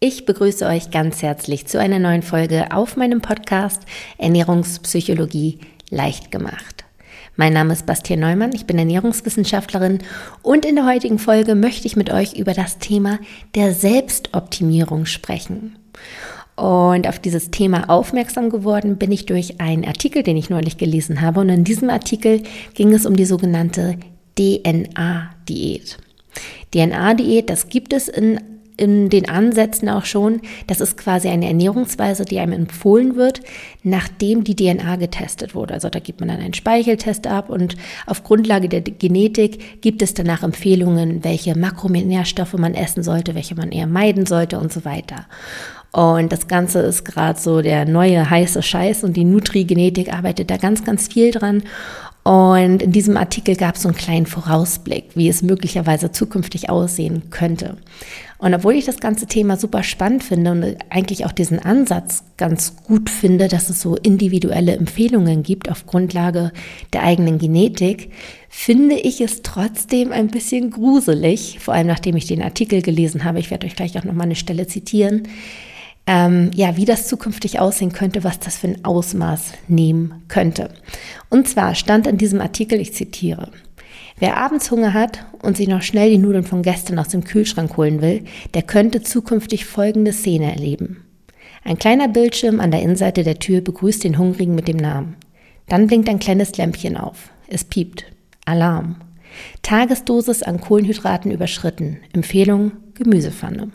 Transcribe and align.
Ich 0.00 0.26
begrüße 0.26 0.66
euch 0.66 0.90
ganz 0.90 1.22
herzlich 1.22 1.66
zu 1.66 1.78
einer 1.78 1.98
neuen 1.98 2.22
Folge 2.22 2.72
auf 2.72 2.96
meinem 2.96 3.22
Podcast 3.22 3.82
Ernährungspsychologie 4.18 5.60
leicht 5.88 6.30
gemacht. 6.30 6.84
Mein 7.36 7.52
Name 7.52 7.72
ist 7.72 7.86
Bastian 7.86 8.20
Neumann, 8.20 8.52
ich 8.54 8.66
bin 8.66 8.78
Ernährungswissenschaftlerin 8.78 10.00
und 10.42 10.66
in 10.66 10.76
der 10.76 10.86
heutigen 10.86 11.18
Folge 11.18 11.54
möchte 11.54 11.86
ich 11.86 11.96
mit 11.96 12.10
euch 12.10 12.34
über 12.34 12.52
das 12.52 12.78
Thema 12.78 13.18
der 13.54 13.72
Selbstoptimierung 13.72 15.06
sprechen. 15.06 15.76
Und 16.56 17.08
auf 17.08 17.18
dieses 17.18 17.50
Thema 17.50 17.88
aufmerksam 17.88 18.50
geworden 18.50 18.98
bin 18.98 19.10
ich 19.10 19.26
durch 19.26 19.60
einen 19.60 19.84
Artikel, 19.84 20.22
den 20.22 20.36
ich 20.36 20.50
neulich 20.50 20.76
gelesen 20.76 21.20
habe. 21.20 21.40
Und 21.40 21.48
in 21.48 21.64
diesem 21.64 21.90
Artikel 21.90 22.42
ging 22.74 22.92
es 22.92 23.06
um 23.06 23.16
die 23.16 23.24
sogenannte 23.24 23.96
DNA-Diät. 24.38 25.98
DNA-Diät, 26.72 27.50
das 27.50 27.68
gibt 27.68 27.92
es 27.92 28.08
in 28.08 28.38
in 28.76 29.08
den 29.08 29.28
Ansätzen 29.28 29.88
auch 29.88 30.04
schon, 30.04 30.40
das 30.66 30.80
ist 30.80 30.96
quasi 30.96 31.28
eine 31.28 31.46
Ernährungsweise, 31.46 32.24
die 32.24 32.38
einem 32.38 32.52
empfohlen 32.52 33.16
wird, 33.16 33.40
nachdem 33.82 34.42
die 34.42 34.56
DNA 34.56 34.96
getestet 34.96 35.54
wurde. 35.54 35.74
Also 35.74 35.88
da 35.88 36.00
gibt 36.00 36.20
man 36.20 36.28
dann 36.28 36.40
einen 36.40 36.54
Speicheltest 36.54 37.26
ab 37.26 37.50
und 37.50 37.76
auf 38.06 38.24
Grundlage 38.24 38.68
der 38.68 38.80
Genetik 38.80 39.80
gibt 39.80 40.02
es 40.02 40.14
danach 40.14 40.42
Empfehlungen, 40.42 41.22
welche 41.22 41.56
Makronährstoffe 41.56 42.54
man 42.54 42.74
essen 42.74 43.02
sollte, 43.02 43.34
welche 43.34 43.54
man 43.54 43.70
eher 43.70 43.86
meiden 43.86 44.26
sollte 44.26 44.58
und 44.58 44.72
so 44.72 44.84
weiter. 44.84 45.26
Und 45.94 46.32
das 46.32 46.48
Ganze 46.48 46.80
ist 46.80 47.04
gerade 47.04 47.38
so 47.38 47.62
der 47.62 47.84
neue 47.84 48.28
heiße 48.28 48.62
Scheiß 48.62 49.04
und 49.04 49.16
die 49.16 49.22
Nutri-Genetik 49.22 50.12
arbeitet 50.12 50.50
da 50.50 50.56
ganz, 50.56 50.84
ganz 50.84 51.06
viel 51.06 51.30
dran. 51.30 51.62
Und 52.24 52.82
in 52.82 52.90
diesem 52.90 53.18
Artikel 53.18 53.54
gab 53.54 53.74
es 53.76 53.82
so 53.82 53.88
einen 53.88 53.98
kleinen 53.98 54.24
Vorausblick, 54.24 55.10
wie 55.14 55.28
es 55.28 55.42
möglicherweise 55.42 56.10
zukünftig 56.10 56.70
aussehen 56.70 57.28
könnte. 57.28 57.76
Und 58.38 58.54
obwohl 58.54 58.74
ich 58.74 58.86
das 58.86 58.98
ganze 58.98 59.26
Thema 59.26 59.58
super 59.58 59.82
spannend 59.82 60.24
finde 60.24 60.50
und 60.50 60.76
eigentlich 60.88 61.26
auch 61.26 61.32
diesen 61.32 61.58
Ansatz 61.58 62.24
ganz 62.38 62.76
gut 62.82 63.10
finde, 63.10 63.48
dass 63.48 63.68
es 63.68 63.82
so 63.82 63.96
individuelle 63.96 64.74
Empfehlungen 64.74 65.42
gibt 65.42 65.70
auf 65.70 65.86
Grundlage 65.86 66.50
der 66.94 67.02
eigenen 67.02 67.38
Genetik, 67.38 68.10
finde 68.48 68.96
ich 68.96 69.20
es 69.20 69.42
trotzdem 69.42 70.10
ein 70.10 70.28
bisschen 70.28 70.70
gruselig, 70.70 71.58
vor 71.60 71.74
allem 71.74 71.86
nachdem 71.86 72.16
ich 72.16 72.26
den 72.26 72.42
Artikel 72.42 72.80
gelesen 72.80 73.24
habe. 73.24 73.38
Ich 73.38 73.50
werde 73.50 73.66
euch 73.66 73.76
gleich 73.76 73.98
auch 73.98 74.04
nochmal 74.04 74.26
eine 74.26 74.36
Stelle 74.36 74.66
zitieren 74.66 75.28
ähm, 76.06 76.50
ja, 76.54 76.76
wie 76.76 76.84
das 76.84 77.08
zukünftig 77.08 77.60
aussehen 77.60 77.92
könnte, 77.92 78.24
was 78.24 78.38
das 78.38 78.56
für 78.56 78.68
ein 78.68 78.84
Ausmaß 78.84 79.54
nehmen 79.68 80.22
könnte. 80.28 80.70
Und 81.30 81.48
zwar 81.48 81.74
stand 81.74 82.06
in 82.06 82.18
diesem 82.18 82.40
Artikel, 82.40 82.80
ich 82.80 82.92
zitiere, 82.92 83.50
Wer 84.18 84.36
abends 84.36 84.70
Hunger 84.70 84.94
hat 84.94 85.26
und 85.42 85.56
sich 85.56 85.66
noch 85.66 85.82
schnell 85.82 86.08
die 86.08 86.18
Nudeln 86.18 86.44
von 86.44 86.62
gestern 86.62 86.98
aus 86.98 87.08
dem 87.08 87.24
Kühlschrank 87.24 87.76
holen 87.76 88.00
will, 88.00 88.24
der 88.54 88.62
könnte 88.62 89.02
zukünftig 89.02 89.64
folgende 89.64 90.12
Szene 90.12 90.52
erleben. 90.52 91.04
Ein 91.64 91.78
kleiner 91.78 92.08
Bildschirm 92.08 92.60
an 92.60 92.70
der 92.70 92.82
Innenseite 92.82 93.24
der 93.24 93.38
Tür 93.38 93.60
begrüßt 93.60 94.04
den 94.04 94.18
Hungrigen 94.18 94.54
mit 94.54 94.68
dem 94.68 94.76
Namen. 94.76 95.16
Dann 95.68 95.86
blinkt 95.86 96.08
ein 96.08 96.18
kleines 96.18 96.56
Lämpchen 96.56 96.96
auf. 96.96 97.30
Es 97.48 97.64
piept. 97.64 98.04
Alarm. 98.44 98.96
Tagesdosis 99.62 100.42
an 100.42 100.60
Kohlenhydraten 100.60 101.32
überschritten. 101.32 101.98
Empfehlung 102.12 102.72
Gemüsepfanne. 102.94 103.72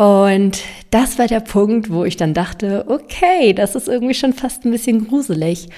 Und 0.00 0.62
das 0.88 1.18
war 1.18 1.26
der 1.26 1.40
Punkt, 1.40 1.90
wo 1.90 2.06
ich 2.06 2.16
dann 2.16 2.32
dachte, 2.32 2.86
okay, 2.88 3.52
das 3.52 3.74
ist 3.74 3.86
irgendwie 3.86 4.14
schon 4.14 4.32
fast 4.32 4.64
ein 4.64 4.70
bisschen 4.70 5.06
gruselig. 5.06 5.68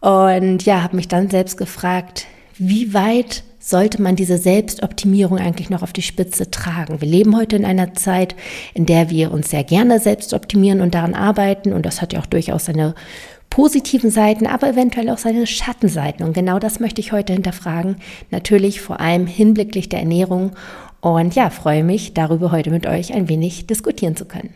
Und 0.00 0.64
ja, 0.64 0.82
habe 0.82 0.96
mich 0.96 1.06
dann 1.06 1.28
selbst 1.28 1.58
gefragt, 1.58 2.24
wie 2.56 2.94
weit 2.94 3.42
sollte 3.58 4.00
man 4.00 4.16
diese 4.16 4.38
Selbstoptimierung 4.38 5.36
eigentlich 5.36 5.68
noch 5.68 5.82
auf 5.82 5.92
die 5.92 6.00
Spitze 6.00 6.50
tragen? 6.50 7.02
Wir 7.02 7.08
leben 7.08 7.36
heute 7.36 7.56
in 7.56 7.66
einer 7.66 7.92
Zeit, 7.92 8.34
in 8.72 8.86
der 8.86 9.10
wir 9.10 9.32
uns 9.32 9.50
sehr 9.50 9.64
gerne 9.64 10.00
selbst 10.00 10.32
optimieren 10.32 10.80
und 10.80 10.94
daran 10.94 11.12
arbeiten. 11.12 11.74
Und 11.74 11.84
das 11.84 12.00
hat 12.00 12.14
ja 12.14 12.20
auch 12.20 12.26
durchaus 12.26 12.64
seine 12.64 12.94
positiven 13.50 14.10
Seiten, 14.10 14.46
aber 14.46 14.70
eventuell 14.70 15.10
auch 15.10 15.18
seine 15.18 15.46
Schattenseiten. 15.46 16.24
Und 16.24 16.32
genau 16.32 16.58
das 16.58 16.80
möchte 16.80 17.02
ich 17.02 17.12
heute 17.12 17.34
hinterfragen. 17.34 17.96
Natürlich 18.30 18.80
vor 18.80 18.98
allem 19.00 19.26
hinblicklich 19.26 19.90
der 19.90 20.00
Ernährung 20.00 20.52
und 21.00 21.34
ja, 21.34 21.50
freue 21.50 21.84
mich, 21.84 22.14
darüber 22.14 22.52
heute 22.52 22.70
mit 22.70 22.86
euch 22.86 23.12
ein 23.12 23.28
wenig 23.28 23.66
diskutieren 23.66 24.16
zu 24.16 24.24
können. 24.24 24.54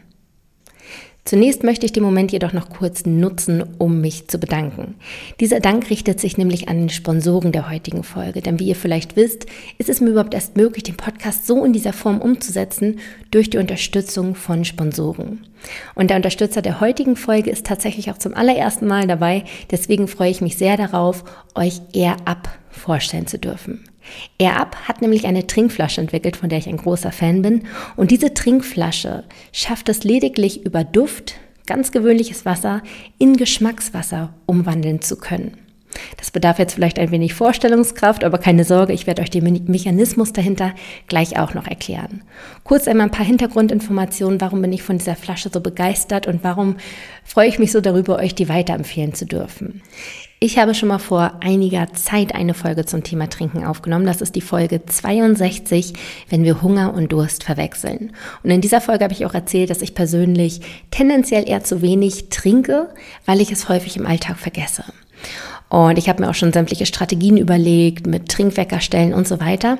Zunächst 1.25 1.63
möchte 1.63 1.87
ich 1.87 1.93
den 1.93 2.03
Moment 2.03 2.33
jedoch 2.33 2.53
noch 2.53 2.69
kurz 2.69 3.07
nutzen, 3.07 3.63
um 3.79 4.01
mich 4.01 4.27
zu 4.27 4.39
bedanken. 4.39 4.97
Dieser 5.39 5.61
Dank 5.61 5.89
richtet 5.89 6.19
sich 6.19 6.37
nämlich 6.37 6.69
an 6.69 6.79
den 6.79 6.89
Sponsoren 6.89 7.53
der 7.53 7.71
heutigen 7.71 8.03
Folge, 8.03 8.43
denn 8.43 8.59
wie 8.59 8.67
ihr 8.67 8.75
vielleicht 8.75 9.15
wisst, 9.15 9.47
ist 9.79 9.89
es 9.89 10.01
mir 10.01 10.11
überhaupt 10.11 10.35
erst 10.35 10.57
möglich, 10.57 10.83
den 10.83 10.97
Podcast 10.97 11.47
so 11.47 11.65
in 11.65 11.73
dieser 11.73 11.93
Form 11.93 12.21
umzusetzen 12.21 12.99
durch 13.31 13.51
die 13.51 13.59
Unterstützung 13.59 14.35
von 14.35 14.65
Sponsoren. 14.65 15.47
Und 15.95 16.11
der 16.11 16.17
Unterstützer 16.17 16.61
der 16.61 16.81
heutigen 16.81 17.15
Folge 17.15 17.51
ist 17.51 17.67
tatsächlich 17.67 18.11
auch 18.11 18.19
zum 18.19 18.35
allerersten 18.35 18.89
Mal 18.89 19.07
dabei, 19.07 19.45
deswegen 19.71 20.09
freue 20.09 20.31
ich 20.31 20.41
mich 20.41 20.57
sehr 20.57 20.77
darauf, 20.77 21.23
euch 21.55 21.81
Air 21.93 22.17
Up 22.25 22.49
vorstellen 22.69 23.29
zu 23.29 23.39
dürfen. 23.39 23.85
Up 24.41 24.77
hat 24.89 25.01
nämlich 25.01 25.27
eine 25.27 25.47
Trinkflasche 25.47 26.01
entwickelt, 26.01 26.37
von 26.37 26.49
der 26.49 26.59
ich 26.59 26.69
ein 26.69 26.77
großer 26.77 27.13
Fan 27.13 27.43
bin. 27.43 27.65
Und 27.97 28.11
diese 28.11 28.35
Trinkflasche 28.35 29.25
schafft 29.53 29.89
es 29.89 30.05
lediglich 30.05 30.65
über 30.65 30.85
Duft, 30.85 31.35
ganz 31.67 31.93
gewöhnliches 31.93 32.45
Wasser, 32.45 32.83
in 33.19 33.37
Geschmackswasser 33.37 34.35
umwandeln 34.47 35.01
zu 35.01 35.17
können. 35.17 35.57
Das 36.17 36.31
bedarf 36.31 36.59
jetzt 36.59 36.75
vielleicht 36.75 36.99
ein 36.99 37.11
wenig 37.11 37.35
Vorstellungskraft, 37.35 38.25
aber 38.25 38.39
keine 38.39 38.65
Sorge, 38.65 38.93
ich 38.93 39.07
werde 39.07 39.23
euch 39.23 39.31
den 39.31 39.65
Mechanismus 39.67 40.33
dahinter 40.33 40.75
gleich 41.07 41.39
auch 41.39 41.55
noch 41.55 41.67
erklären. 41.67 42.23
Kurz 42.65 42.89
einmal 42.89 43.09
ein 43.09 43.13
paar 43.13 43.27
Hintergrundinformationen, 43.27 44.41
warum 44.41 44.63
bin 44.63 44.73
ich 44.73 44.83
von 44.83 44.99
dieser 44.99 45.17
Flasche 45.17 45.51
so 45.53 45.61
begeistert 45.61 46.27
und 46.27 46.43
warum 46.45 46.77
freue 47.25 47.49
ich 47.49 47.59
mich 47.59 47.73
so 47.73 47.81
darüber, 47.81 48.19
euch 48.19 48.35
die 48.35 48.49
weiterempfehlen 48.49 49.15
zu 49.15 49.27
dürfen. 49.27 49.83
Ich 50.45 50.59
habe 50.59 50.75
schon 50.75 50.89
mal 50.89 50.99
vor 50.99 51.35
einiger 51.39 51.93
Zeit 51.93 52.35
eine 52.35 52.53
Folge 52.53 52.85
zum 52.85 53.05
Thema 53.05 53.31
Trinken 53.31 53.65
aufgenommen. 53.65 54.07
Das 54.07 54.21
ist 54.21 54.35
die 54.35 54.41
Folge 54.41 54.85
62, 54.85 55.93
wenn 56.31 56.43
wir 56.43 56.63
Hunger 56.63 56.95
und 56.95 57.13
Durst 57.13 57.45
verwechseln. 57.45 58.11
Und 58.43 58.51
in 58.51 58.61
dieser 58.61 58.81
Folge 58.81 59.05
habe 59.05 59.15
ich 59.15 59.25
auch 59.25 59.35
erzählt, 59.35 59.71
dass 59.71 59.83
ich 59.83 59.95
persönlich 59.95 60.61
tendenziell 60.91 61.49
eher 61.49 61.63
zu 61.63 61.81
wenig 61.81 62.29
trinke, 62.31 62.89
weil 63.25 63.41
ich 63.41 63.53
es 63.53 63.69
häufig 63.69 63.97
im 63.97 64.05
Alltag 64.05 64.37
vergesse. 64.37 64.83
Und 65.69 65.97
ich 65.97 66.09
habe 66.09 66.21
mir 66.21 66.29
auch 66.29 66.35
schon 66.35 66.53
sämtliche 66.53 66.87
Strategien 66.87 67.37
überlegt 67.37 68.09
mit 68.09 68.29
Trinkweckerstellen 68.29 69.15
und 69.15 69.29
so 69.29 69.39
weiter. 69.39 69.79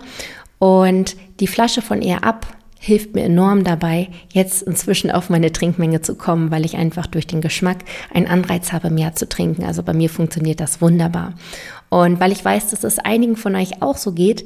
Und 0.61 1.17
die 1.41 1.49
Flasche 1.49 1.83
von 1.83 2.03
ihr 2.03 2.23
ab 2.23 2.47
hilft 2.83 3.15
mir 3.15 3.23
enorm 3.23 3.63
dabei, 3.63 4.09
jetzt 4.33 4.63
inzwischen 4.63 5.13
auf 5.13 5.31
meine 5.31 5.53
Trinkmenge 5.53 6.03
zu 6.03 6.17
kommen, 6.17 6.51
weil 6.51 6.65
ich 6.65 6.77
einfach 6.77 7.07
durch 7.07 7.29
den 7.29 7.41
Geschmack 7.41 7.79
einen 8.13 8.27
Anreiz 8.27 8.73
habe, 8.73 8.91
mehr 8.91 9.15
zu 9.15 9.29
trinken. 9.29 9.63
Also 9.63 9.85
bei 9.85 9.93
mir 9.93 10.11
funktioniert 10.11 10.59
das 10.59 10.81
wunderbar. 10.81 11.35
Und 11.91 12.19
weil 12.19 12.33
ich 12.33 12.45
weiß, 12.45 12.71
dass 12.71 12.83
es 12.83 12.99
einigen 12.99 13.37
von 13.37 13.55
euch 13.55 13.83
auch 13.83 13.97
so 13.97 14.11
geht, 14.11 14.45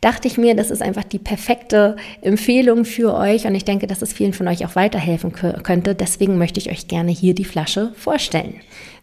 dachte 0.00 0.26
ich 0.26 0.38
mir, 0.38 0.56
das 0.56 0.72
ist 0.72 0.82
einfach 0.82 1.04
die 1.04 1.20
perfekte 1.20 1.94
Empfehlung 2.20 2.84
für 2.84 3.14
euch 3.14 3.46
und 3.46 3.54
ich 3.54 3.64
denke, 3.64 3.86
dass 3.86 4.02
es 4.02 4.12
vielen 4.12 4.32
von 4.32 4.48
euch 4.48 4.66
auch 4.66 4.74
weiterhelfen 4.74 5.32
könnte. 5.32 5.94
Deswegen 5.94 6.36
möchte 6.36 6.58
ich 6.58 6.70
euch 6.70 6.88
gerne 6.88 7.12
hier 7.12 7.34
die 7.34 7.44
Flasche 7.44 7.92
vorstellen. 7.96 8.54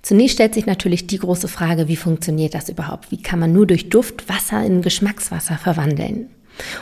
Zunächst 0.01 0.35
stellt 0.35 0.53
sich 0.53 0.65
natürlich 0.65 1.07
die 1.07 1.19
große 1.19 1.47
Frage, 1.47 1.87
wie 1.87 1.95
funktioniert 1.95 2.53
das 2.53 2.67
überhaupt? 2.67 3.09
Wie 3.09 3.21
kann 3.21 3.39
man 3.39 3.53
nur 3.53 3.67
durch 3.67 3.87
Duft 3.87 4.27
Wasser 4.27 4.65
in 4.65 4.81
Geschmackswasser 4.81 5.57
verwandeln? 5.57 6.29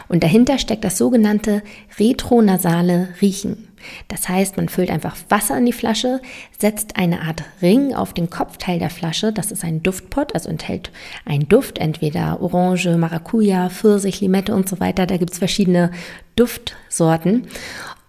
Und 0.08 0.24
dahinter 0.24 0.58
steckt 0.58 0.84
das 0.84 0.98
sogenannte 0.98 1.64
retronasale 2.00 3.10
Riechen. 3.22 3.70
Das 4.08 4.30
heißt, 4.30 4.58
man 4.58 4.70
füllt 4.70 4.90
einfach 4.90 5.18
Wasser 5.30 5.58
in 5.58 5.66
die 5.66 5.74
Flasche, 5.74 6.22
setzt 6.58 6.96
eine 6.96 7.22
Art 7.22 7.44
Ring 7.62 7.94
auf 7.94 8.14
den 8.14 8.30
Kopfteil 8.30 8.80
der 8.80 8.90
Flasche. 8.90 9.34
Das 9.34 9.52
ist 9.52 9.64
ein 9.64 9.84
Duftpot, 9.84 10.34
also 10.34 10.50
enthält 10.50 10.92
einen 11.26 11.50
Duft, 11.50 11.80
entweder 11.80 12.42
Orange, 12.42 12.96
Maracuja, 12.98 13.70
Pfirsich, 13.70 14.22
Limette 14.22 14.56
und 14.56 14.70
so 14.70 14.80
weiter. 14.80 15.06
Da 15.06 15.18
gibt 15.18 15.34
es 15.34 15.40
verschiedene 15.40 15.92
Duftsorten. 16.36 17.48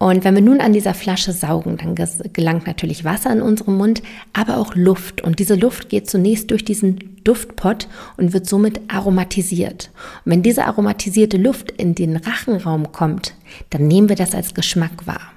Und 0.05 0.23
wenn 0.23 0.35
wir 0.35 0.41
nun 0.43 0.61
an 0.61 0.71
dieser 0.71 0.93
Flasche 0.93 1.31
saugen, 1.31 1.77
dann 1.77 1.95
gelangt 2.31 2.67
natürlich 2.67 3.05
Wasser 3.05 3.31
in 3.31 3.41
unseren 3.41 3.75
Mund, 3.75 4.03
aber 4.33 4.57
auch 4.57 4.75
Luft. 4.75 5.21
Und 5.21 5.39
diese 5.39 5.55
Luft 5.55 5.89
geht 5.89 6.07
zunächst 6.07 6.51
durch 6.51 6.63
diesen 6.63 7.23
Duftpot 7.23 7.87
und 8.15 8.31
wird 8.31 8.45
somit 8.45 8.81
aromatisiert. 8.87 9.89
Und 10.23 10.31
wenn 10.31 10.43
diese 10.43 10.65
aromatisierte 10.65 11.37
Luft 11.37 11.71
in 11.71 11.95
den 11.95 12.17
Rachenraum 12.17 12.91
kommt, 12.91 13.33
dann 13.71 13.87
nehmen 13.87 14.07
wir 14.07 14.15
das 14.15 14.35
als 14.35 14.53
Geschmack 14.53 15.07
wahr. 15.07 15.31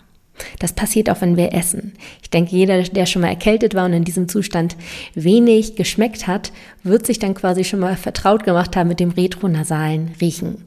Das 0.58 0.74
passiert 0.74 1.08
auch, 1.08 1.22
wenn 1.22 1.38
wir 1.38 1.54
essen. 1.54 1.94
Ich 2.22 2.28
denke, 2.28 2.54
jeder, 2.54 2.82
der 2.82 3.06
schon 3.06 3.22
mal 3.22 3.28
erkältet 3.28 3.74
war 3.74 3.86
und 3.86 3.94
in 3.94 4.04
diesem 4.04 4.28
Zustand 4.28 4.76
wenig 5.14 5.76
geschmeckt 5.76 6.26
hat, 6.26 6.52
wird 6.82 7.06
sich 7.06 7.18
dann 7.18 7.32
quasi 7.32 7.64
schon 7.64 7.80
mal 7.80 7.96
vertraut 7.96 8.44
gemacht 8.44 8.76
haben 8.76 8.88
mit 8.88 9.00
dem 9.00 9.12
retronasalen 9.12 10.10
Riechen. 10.20 10.64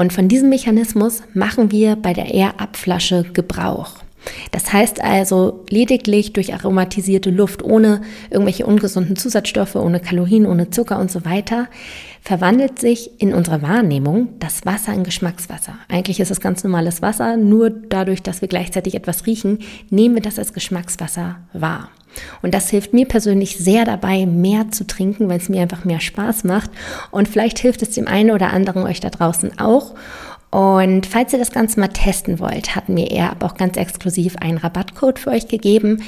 Und 0.00 0.14
von 0.14 0.28
diesem 0.28 0.48
Mechanismus 0.48 1.22
machen 1.34 1.72
wir 1.72 1.94
bei 1.94 2.14
der 2.14 2.32
Air-Up-Flasche 2.32 3.26
Gebrauch. 3.34 3.96
Das 4.50 4.72
heißt 4.72 5.04
also 5.04 5.66
lediglich 5.68 6.32
durch 6.32 6.54
aromatisierte 6.54 7.28
Luft, 7.28 7.62
ohne 7.62 8.00
irgendwelche 8.30 8.64
ungesunden 8.64 9.16
Zusatzstoffe, 9.16 9.74
ohne 9.74 10.00
Kalorien, 10.00 10.46
ohne 10.46 10.70
Zucker 10.70 10.98
und 10.98 11.10
so 11.10 11.26
weiter, 11.26 11.68
verwandelt 12.22 12.78
sich 12.78 13.20
in 13.20 13.34
unserer 13.34 13.62
Wahrnehmung 13.62 14.28
das 14.38 14.66
Wasser 14.66 14.92
in 14.92 15.04
Geschmackswasser. 15.04 15.74
Eigentlich 15.88 16.20
ist 16.20 16.30
es 16.30 16.40
ganz 16.40 16.62
normales 16.64 17.02
Wasser, 17.02 17.36
nur 17.36 17.70
dadurch, 17.70 18.22
dass 18.22 18.40
wir 18.40 18.48
gleichzeitig 18.48 18.94
etwas 18.94 19.26
riechen, 19.26 19.60
nehmen 19.90 20.16
wir 20.16 20.22
das 20.22 20.38
als 20.38 20.52
Geschmackswasser 20.52 21.36
wahr. 21.52 21.88
Und 22.42 22.54
das 22.54 22.70
hilft 22.70 22.92
mir 22.92 23.06
persönlich 23.06 23.58
sehr 23.58 23.84
dabei, 23.84 24.26
mehr 24.26 24.70
zu 24.70 24.86
trinken, 24.86 25.28
weil 25.28 25.38
es 25.38 25.48
mir 25.48 25.62
einfach 25.62 25.84
mehr 25.84 26.00
Spaß 26.00 26.44
macht. 26.44 26.70
Und 27.10 27.28
vielleicht 27.28 27.58
hilft 27.58 27.82
es 27.82 27.90
dem 27.90 28.08
einen 28.08 28.32
oder 28.32 28.52
anderen 28.52 28.82
euch 28.82 29.00
da 29.00 29.10
draußen 29.10 29.58
auch. 29.58 29.94
Und 30.50 31.06
falls 31.06 31.32
ihr 31.32 31.38
das 31.38 31.52
Ganze 31.52 31.78
mal 31.78 31.88
testen 31.88 32.40
wollt, 32.40 32.74
hat 32.74 32.88
mir 32.88 33.10
er 33.12 33.30
aber 33.30 33.46
auch 33.46 33.54
ganz 33.54 33.76
exklusiv 33.76 34.36
einen 34.36 34.58
Rabattcode 34.58 35.20
für 35.20 35.30
euch 35.30 35.46
gegeben. 35.46 36.02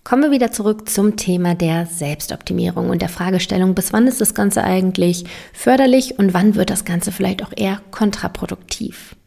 Kommen 0.07 0.23
wir 0.23 0.31
wieder 0.31 0.53
zurück 0.53 0.87
zum 0.87 1.17
Thema 1.17 1.53
der 1.53 1.85
Selbstoptimierung 1.85 2.89
und 2.89 3.01
der 3.01 3.09
Fragestellung, 3.09 3.75
bis 3.75 3.91
wann 3.91 4.07
ist 4.07 4.21
das 4.21 4.33
Ganze 4.33 4.63
eigentlich 4.63 5.25
förderlich 5.51 6.17
und 6.17 6.33
wann 6.33 6.55
wird 6.55 6.69
das 6.69 6.85
Ganze 6.85 7.11
vielleicht 7.11 7.43
auch 7.43 7.51
eher 7.53 7.81
kontraproduktiv. 7.91 9.17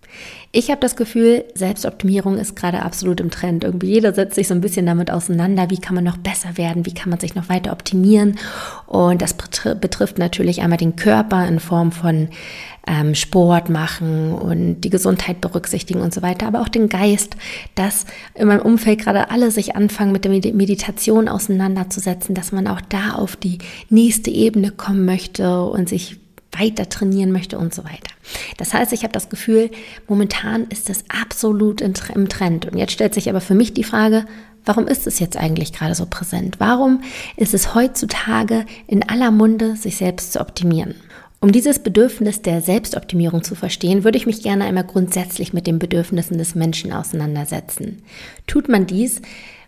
Ich 0.52 0.70
habe 0.70 0.80
das 0.80 0.96
Gefühl, 0.96 1.44
Selbstoptimierung 1.54 2.38
ist 2.38 2.56
gerade 2.56 2.80
absolut 2.80 3.20
im 3.20 3.30
Trend. 3.30 3.62
Irgendwie 3.62 3.92
jeder 3.92 4.14
setzt 4.14 4.36
sich 4.36 4.48
so 4.48 4.54
ein 4.54 4.62
bisschen 4.62 4.86
damit 4.86 5.10
auseinander, 5.10 5.68
wie 5.68 5.78
kann 5.78 5.94
man 5.94 6.02
noch 6.04 6.16
besser 6.16 6.56
werden, 6.56 6.86
wie 6.86 6.94
kann 6.94 7.10
man 7.10 7.20
sich 7.20 7.34
noch 7.34 7.50
weiter 7.50 7.72
optimieren. 7.72 8.38
Und 8.86 9.20
das 9.20 9.34
betrifft 9.34 10.16
natürlich 10.16 10.62
einmal 10.62 10.78
den 10.78 10.96
Körper 10.96 11.46
in 11.46 11.60
Form 11.60 11.92
von 11.92 12.30
ähm, 12.86 13.14
Sport 13.14 13.68
machen 13.68 14.32
und 14.32 14.80
die 14.80 14.90
Gesundheit 14.90 15.40
berücksichtigen 15.40 16.00
und 16.00 16.14
so 16.14 16.22
weiter, 16.22 16.46
aber 16.46 16.60
auch 16.60 16.68
den 16.68 16.88
Geist, 16.88 17.36
dass 17.74 18.06
in 18.34 18.48
meinem 18.48 18.62
Umfeld 18.62 19.00
gerade 19.00 19.30
alle 19.30 19.50
sich 19.50 19.76
anfangen 19.76 20.12
mit 20.12 20.24
der 20.24 20.30
Meditation 20.30 21.28
auseinanderzusetzen, 21.28 22.34
dass 22.34 22.52
man 22.52 22.66
auch 22.66 22.80
da 22.80 23.12
auf 23.12 23.36
die 23.36 23.58
nächste 23.88 24.30
Ebene 24.30 24.70
kommen 24.70 25.04
möchte 25.04 25.62
und 25.64 25.88
sich 25.88 26.18
weiter 26.52 26.88
trainieren 26.88 27.32
möchte 27.32 27.58
und 27.58 27.74
so 27.74 27.84
weiter. 27.84 28.10
Das 28.56 28.74
heißt, 28.74 28.92
ich 28.92 29.02
habe 29.02 29.12
das 29.12 29.28
Gefühl, 29.28 29.70
momentan 30.08 30.64
ist 30.68 30.88
das 30.88 31.04
absolut 31.08 31.80
im 31.80 31.94
Trend. 32.28 32.66
Und 32.66 32.76
jetzt 32.76 32.92
stellt 32.92 33.14
sich 33.14 33.28
aber 33.28 33.40
für 33.40 33.54
mich 33.54 33.72
die 33.72 33.84
Frage, 33.84 34.24
warum 34.64 34.88
ist 34.88 35.06
es 35.06 35.18
jetzt 35.20 35.36
eigentlich 35.36 35.72
gerade 35.72 35.94
so 35.94 36.06
präsent? 36.06 36.56
Warum 36.58 37.02
ist 37.36 37.54
es 37.54 37.74
heutzutage 37.74 38.66
in 38.86 39.08
aller 39.08 39.30
Munde, 39.30 39.76
sich 39.76 39.96
selbst 39.96 40.32
zu 40.32 40.40
optimieren? 40.40 40.94
Um 41.42 41.52
dieses 41.52 41.78
Bedürfnis 41.78 42.42
der 42.42 42.60
Selbstoptimierung 42.60 43.42
zu 43.42 43.54
verstehen, 43.54 44.04
würde 44.04 44.19
ich 44.19 44.26
mich 44.26 44.42
gerne 44.42 44.64
einmal 44.64 44.84
grundsätzlich 44.84 45.54
mit 45.54 45.66
den 45.66 45.78
Bedürfnissen 45.78 46.37
des 46.37 46.54
Menschen 46.54 46.92
auseinandersetzen. 46.92 48.02
Tut 48.46 48.69
man 48.69 48.87
dies, 48.87 49.22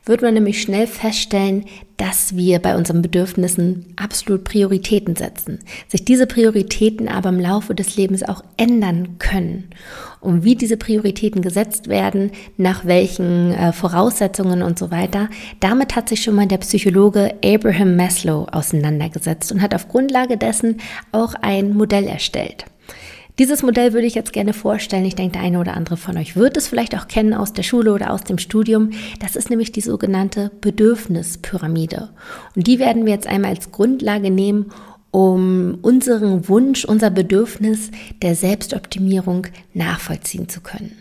wird 0.04 0.22
man 0.22 0.34
nämlich 0.34 0.60
schnell 0.60 0.86
feststellen, 0.86 1.64
dass 1.96 2.36
wir 2.36 2.58
bei 2.58 2.76
unseren 2.76 3.02
Bedürfnissen 3.02 3.94
absolut 3.96 4.42
Prioritäten 4.42 5.14
setzen, 5.14 5.60
sich 5.86 6.04
diese 6.04 6.26
Prioritäten 6.26 7.08
aber 7.08 7.28
im 7.28 7.38
Laufe 7.38 7.74
des 7.74 7.96
Lebens 7.96 8.24
auch 8.24 8.42
ändern 8.56 9.18
können. 9.18 9.70
Und 10.20 10.42
wie 10.42 10.56
diese 10.56 10.76
Prioritäten 10.76 11.42
gesetzt 11.42 11.88
werden, 11.88 12.32
nach 12.56 12.84
welchen 12.84 13.52
äh, 13.52 13.72
Voraussetzungen 13.72 14.62
und 14.62 14.78
so 14.78 14.90
weiter, 14.90 15.28
damit 15.60 15.94
hat 15.94 16.08
sich 16.08 16.22
schon 16.22 16.34
mal 16.34 16.46
der 16.46 16.58
Psychologe 16.58 17.34
Abraham 17.44 17.96
Maslow 17.96 18.46
auseinandergesetzt 18.50 19.52
und 19.52 19.62
hat 19.62 19.74
auf 19.74 19.88
Grundlage 19.88 20.36
dessen 20.36 20.80
auch 21.12 21.34
ein 21.40 21.74
Modell 21.74 22.04
erstellt. 22.04 22.64
Dieses 23.38 23.62
Modell 23.62 23.94
würde 23.94 24.06
ich 24.06 24.14
jetzt 24.14 24.34
gerne 24.34 24.52
vorstellen. 24.52 25.06
Ich 25.06 25.14
denke, 25.14 25.32
der 25.32 25.42
eine 25.42 25.58
oder 25.58 25.74
andere 25.74 25.96
von 25.96 26.18
euch 26.18 26.36
wird 26.36 26.56
es 26.58 26.68
vielleicht 26.68 26.94
auch 26.94 27.08
kennen 27.08 27.32
aus 27.32 27.54
der 27.54 27.62
Schule 27.62 27.94
oder 27.94 28.12
aus 28.12 28.24
dem 28.24 28.36
Studium. 28.36 28.90
Das 29.20 29.36
ist 29.36 29.48
nämlich 29.48 29.72
die 29.72 29.80
sogenannte 29.80 30.50
Bedürfnispyramide. 30.60 32.10
Und 32.54 32.66
die 32.66 32.78
werden 32.78 33.06
wir 33.06 33.12
jetzt 33.14 33.26
einmal 33.26 33.52
als 33.52 33.72
Grundlage 33.72 34.30
nehmen, 34.30 34.66
um 35.10 35.78
unseren 35.80 36.48
Wunsch, 36.48 36.84
unser 36.84 37.10
Bedürfnis 37.10 37.90
der 38.20 38.34
Selbstoptimierung 38.34 39.46
nachvollziehen 39.72 40.48
zu 40.48 40.60
können. 40.60 40.92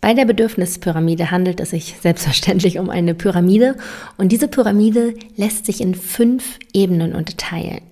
Bei 0.00 0.14
der 0.14 0.24
Bedürfnispyramide 0.24 1.30
handelt 1.30 1.60
es 1.60 1.70
sich 1.70 1.96
selbstverständlich 2.00 2.78
um 2.78 2.88
eine 2.88 3.14
Pyramide 3.14 3.76
und 4.16 4.32
diese 4.32 4.48
Pyramide 4.48 5.14
lässt 5.36 5.66
sich 5.66 5.82
in 5.82 5.94
fünf 5.94 6.58
Ebenen 6.72 7.14
unterteilen. 7.14 7.82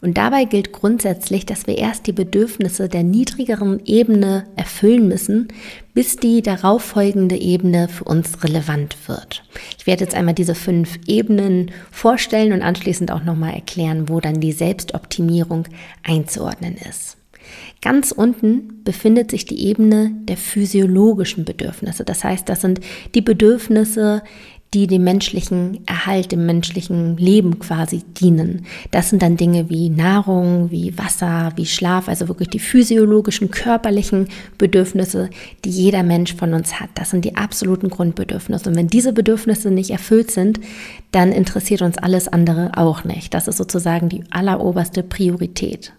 Und 0.00 0.18
dabei 0.18 0.44
gilt 0.44 0.72
grundsätzlich, 0.72 1.46
dass 1.46 1.66
wir 1.66 1.78
erst 1.78 2.06
die 2.06 2.12
Bedürfnisse 2.12 2.88
der 2.88 3.02
niedrigeren 3.02 3.80
Ebene 3.84 4.44
erfüllen 4.56 5.08
müssen, 5.08 5.48
bis 5.94 6.16
die 6.16 6.42
darauffolgende 6.42 7.36
Ebene 7.36 7.88
für 7.88 8.04
uns 8.04 8.42
relevant 8.42 8.96
wird. 9.06 9.44
Ich 9.78 9.86
werde 9.86 10.04
jetzt 10.04 10.14
einmal 10.14 10.34
diese 10.34 10.54
fünf 10.54 10.98
Ebenen 11.06 11.70
vorstellen 11.90 12.52
und 12.52 12.62
anschließend 12.62 13.10
auch 13.10 13.22
nochmal 13.22 13.54
erklären, 13.54 14.08
wo 14.08 14.20
dann 14.20 14.40
die 14.40 14.52
Selbstoptimierung 14.52 15.68
einzuordnen 16.02 16.76
ist. 16.76 17.16
Ganz 17.80 18.12
unten 18.12 18.84
befindet 18.84 19.30
sich 19.30 19.44
die 19.44 19.66
Ebene 19.66 20.12
der 20.22 20.36
physiologischen 20.36 21.44
Bedürfnisse. 21.44 22.04
Das 22.04 22.22
heißt, 22.22 22.48
das 22.48 22.60
sind 22.60 22.80
die 23.14 23.22
Bedürfnisse, 23.22 24.22
die 24.74 24.86
dem 24.86 25.04
menschlichen 25.04 25.86
Erhalt, 25.86 26.32
dem 26.32 26.46
menschlichen 26.46 27.16
Leben 27.18 27.58
quasi 27.58 28.02
dienen. 28.18 28.64
Das 28.90 29.10
sind 29.10 29.22
dann 29.22 29.36
Dinge 29.36 29.68
wie 29.68 29.90
Nahrung, 29.90 30.70
wie 30.70 30.96
Wasser, 30.96 31.52
wie 31.56 31.66
Schlaf, 31.66 32.08
also 32.08 32.28
wirklich 32.28 32.48
die 32.48 32.58
physiologischen, 32.58 33.50
körperlichen 33.50 34.28
Bedürfnisse, 34.56 35.28
die 35.64 35.70
jeder 35.70 36.02
Mensch 36.02 36.34
von 36.34 36.54
uns 36.54 36.80
hat. 36.80 36.90
Das 36.94 37.10
sind 37.10 37.24
die 37.24 37.36
absoluten 37.36 37.90
Grundbedürfnisse. 37.90 38.70
Und 38.70 38.76
wenn 38.76 38.88
diese 38.88 39.12
Bedürfnisse 39.12 39.70
nicht 39.70 39.90
erfüllt 39.90 40.30
sind, 40.30 40.60
dann 41.10 41.32
interessiert 41.32 41.82
uns 41.82 41.98
alles 41.98 42.28
andere 42.28 42.72
auch 42.76 43.04
nicht. 43.04 43.34
Das 43.34 43.48
ist 43.48 43.58
sozusagen 43.58 44.08
die 44.08 44.24
alleroberste 44.30 45.02
Priorität. 45.02 45.92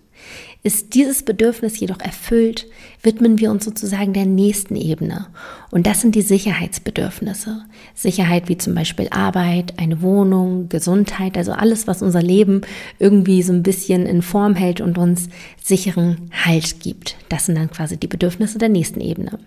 Ist 0.65 0.93
dieses 0.93 1.23
Bedürfnis 1.23 1.77
jedoch 1.77 1.99
erfüllt, 1.99 2.67
widmen 3.01 3.37
wir 3.37 3.51
uns 3.51 3.65
sozusagen 3.65 4.13
der 4.13 4.25
nächsten 4.25 4.77
Ebene. 4.77 5.27
Und 5.71 5.85
das 5.85 5.99
sind 5.99 6.15
die 6.15 6.21
Sicherheitsbedürfnisse. 6.21 7.65
Sicherheit 7.93 8.47
wie 8.47 8.57
zum 8.57 8.73
Beispiel 8.73 9.09
Arbeit, 9.09 9.73
eine 9.77 10.01
Wohnung, 10.01 10.69
Gesundheit, 10.69 11.35
also 11.35 11.51
alles, 11.51 11.85
was 11.85 12.01
unser 12.01 12.21
Leben 12.21 12.61
irgendwie 12.97 13.43
so 13.43 13.51
ein 13.51 13.61
bisschen 13.61 14.05
in 14.05 14.21
Form 14.21 14.55
hält 14.55 14.79
und 14.79 14.97
uns 14.97 15.27
sicheren 15.61 16.31
Halt 16.45 16.79
gibt. 16.79 17.17
Das 17.27 17.45
sind 17.45 17.55
dann 17.55 17.69
quasi 17.69 17.97
die 17.97 18.07
Bedürfnisse 18.07 18.57
der 18.57 18.69
nächsten 18.69 19.01
Ebene. 19.01 19.39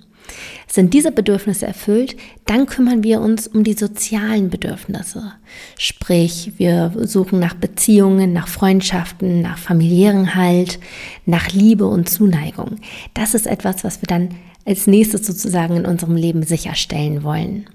Sind 0.67 0.95
diese 0.95 1.13
Bedürfnisse 1.13 1.67
erfüllt, 1.67 2.17
dann 2.45 2.67
kümmern 2.67 3.03
wir 3.03 3.21
uns 3.21 3.47
um 3.47 3.65
die 3.65 3.73
sozialen 3.73 4.51
Bedürfnisse. 4.51 5.33
Sprich, 5.79 6.53
wir 6.59 6.93
suchen 7.03 7.39
nach 7.39 7.55
Beziehungen, 7.55 8.33
nach 8.33 8.49
Freundschaften, 8.49 9.41
nach 9.41 9.59
familiären 9.59 10.35
Halt, 10.35 10.79
nach 11.25 11.51
Liebe 11.51 11.87
und 11.87 12.09
Zuneigung. 12.09 12.77
Das 13.15 13.35
ist 13.35 13.47
etwas, 13.47 13.85
was 13.85 14.03
wir 14.03 14.07
dann 14.07 14.31
als 14.65 14.87
nächstes 14.87 15.27
sozusagen 15.27 15.77
in 15.77 15.87
unserem 15.87 16.17
Leben 16.17 16.43
sicherstellen 16.43 17.23
wollen. 17.23 17.67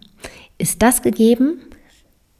Ist 0.58 0.81
das 0.81 1.01
gegeben, 1.01 1.60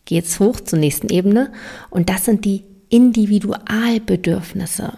geht 0.06 0.25
es 0.25 0.39
hoch 0.39 0.60
zur 0.60 0.80
nächsten 0.80 1.10
Ebene 1.10 1.51
und 1.89 2.10
das 2.10 2.25
sind 2.25 2.46
die 2.46 2.63
Individualbedürfnisse. 2.89 4.94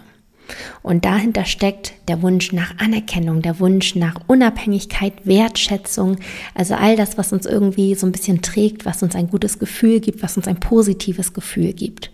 Und 0.82 1.04
dahinter 1.04 1.44
steckt 1.44 1.94
der 2.08 2.22
Wunsch 2.22 2.52
nach 2.52 2.78
Anerkennung, 2.78 3.42
der 3.42 3.60
Wunsch 3.60 3.94
nach 3.94 4.20
Unabhängigkeit, 4.26 5.14
Wertschätzung, 5.24 6.16
also 6.54 6.74
all 6.74 6.96
das, 6.96 7.16
was 7.16 7.32
uns 7.32 7.46
irgendwie 7.46 7.94
so 7.94 8.06
ein 8.06 8.12
bisschen 8.12 8.42
trägt, 8.42 8.84
was 8.84 9.02
uns 9.02 9.14
ein 9.14 9.28
gutes 9.28 9.58
Gefühl 9.58 10.00
gibt, 10.00 10.22
was 10.22 10.36
uns 10.36 10.46
ein 10.46 10.60
positives 10.60 11.32
Gefühl 11.32 11.72
gibt. 11.72 12.10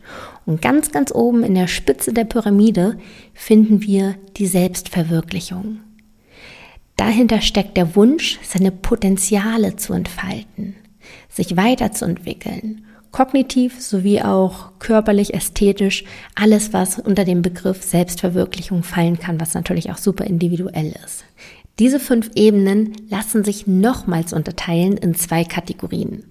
Und 0.46 0.62
ganz, 0.62 0.92
ganz 0.92 1.12
oben 1.12 1.42
in 1.42 1.54
der 1.54 1.66
Spitze 1.66 2.12
der 2.12 2.24
Pyramide 2.24 2.98
finden 3.34 3.82
wir 3.82 4.14
die 4.36 4.46
Selbstverwirklichung. 4.46 5.80
Dahinter 6.96 7.40
steckt 7.40 7.76
der 7.76 7.96
Wunsch, 7.96 8.38
seine 8.42 8.70
Potenziale 8.70 9.76
zu 9.76 9.94
entfalten, 9.94 10.74
sich 11.28 11.56
weiterzuentwickeln, 11.56 12.84
kognitiv 13.12 13.80
sowie 13.80 14.22
auch 14.22 14.78
körperlich, 14.78 15.34
ästhetisch, 15.34 16.04
alles, 16.34 16.72
was 16.72 16.98
unter 16.98 17.24
dem 17.24 17.42
Begriff 17.42 17.82
Selbstverwirklichung 17.82 18.82
fallen 18.82 19.18
kann, 19.18 19.40
was 19.40 19.54
natürlich 19.54 19.90
auch 19.90 19.98
super 19.98 20.24
individuell 20.24 20.94
ist. 21.04 21.24
Diese 21.78 21.98
fünf 21.98 22.30
Ebenen 22.34 22.92
lassen 23.08 23.42
sich 23.42 23.66
nochmals 23.66 24.32
unterteilen 24.32 24.96
in 24.96 25.14
zwei 25.14 25.44
Kategorien. 25.44 26.24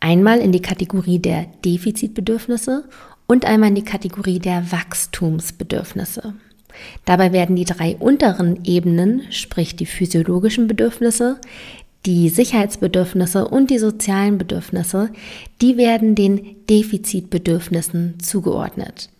Einmal 0.00 0.38
in 0.38 0.52
die 0.52 0.62
Kategorie 0.62 1.18
der 1.18 1.46
Defizitbedürfnisse 1.64 2.88
und 3.26 3.44
einmal 3.44 3.70
in 3.70 3.74
die 3.74 3.84
Kategorie 3.84 4.38
der 4.38 4.72
Wachstumsbedürfnisse. 4.72 6.34
Dabei 7.04 7.32
werden 7.32 7.56
die 7.56 7.64
drei 7.64 7.96
unteren 7.96 8.64
Ebenen, 8.64 9.22
sprich 9.30 9.76
die 9.76 9.86
physiologischen 9.86 10.66
Bedürfnisse, 10.66 11.40
die 12.06 12.28
Sicherheitsbedürfnisse 12.28 13.46
und 13.48 13.70
die 13.70 13.78
sozialen 13.78 14.38
Bedürfnisse, 14.38 15.10
die 15.60 15.76
werden 15.76 16.14
den 16.14 16.56
Defizitbedürfnissen 16.70 18.20
zugeordnet. 18.20 19.10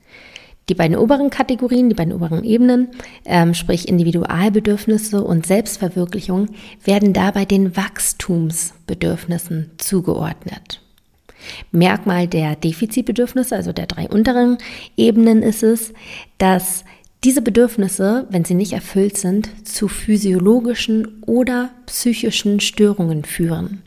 Die 0.69 0.75
beiden 0.75 0.97
oberen 0.97 1.31
Kategorien, 1.31 1.89
die 1.89 1.95
beiden 1.95 2.13
oberen 2.13 2.43
Ebenen, 2.43 2.89
ähm, 3.25 3.55
sprich 3.55 3.89
Individualbedürfnisse 3.89 5.23
und 5.23 5.47
Selbstverwirklichung, 5.47 6.49
werden 6.85 7.13
dabei 7.13 7.45
den 7.45 7.77
Wachstumsbedürfnissen 7.77 9.71
zugeordnet. 9.79 10.81
Merkmal 11.71 12.27
der 12.27 12.57
Defizitbedürfnisse, 12.57 13.55
also 13.55 13.73
der 13.73 13.87
drei 13.87 14.09
unteren 14.09 14.59
Ebenen, 14.97 15.43
ist 15.43 15.63
es, 15.63 15.93
dass 16.39 16.85
diese 17.25 17.43
Bedürfnisse, 17.43 18.27
wenn 18.31 18.45
sie 18.45 18.55
nicht 18.55 18.73
erfüllt 18.73 19.17
sind, 19.17 19.49
zu 19.67 19.89
physiologischen 19.89 21.23
oder 21.27 21.71
psychischen 21.87 22.61
Störungen 22.61 23.25
führen. 23.25 23.83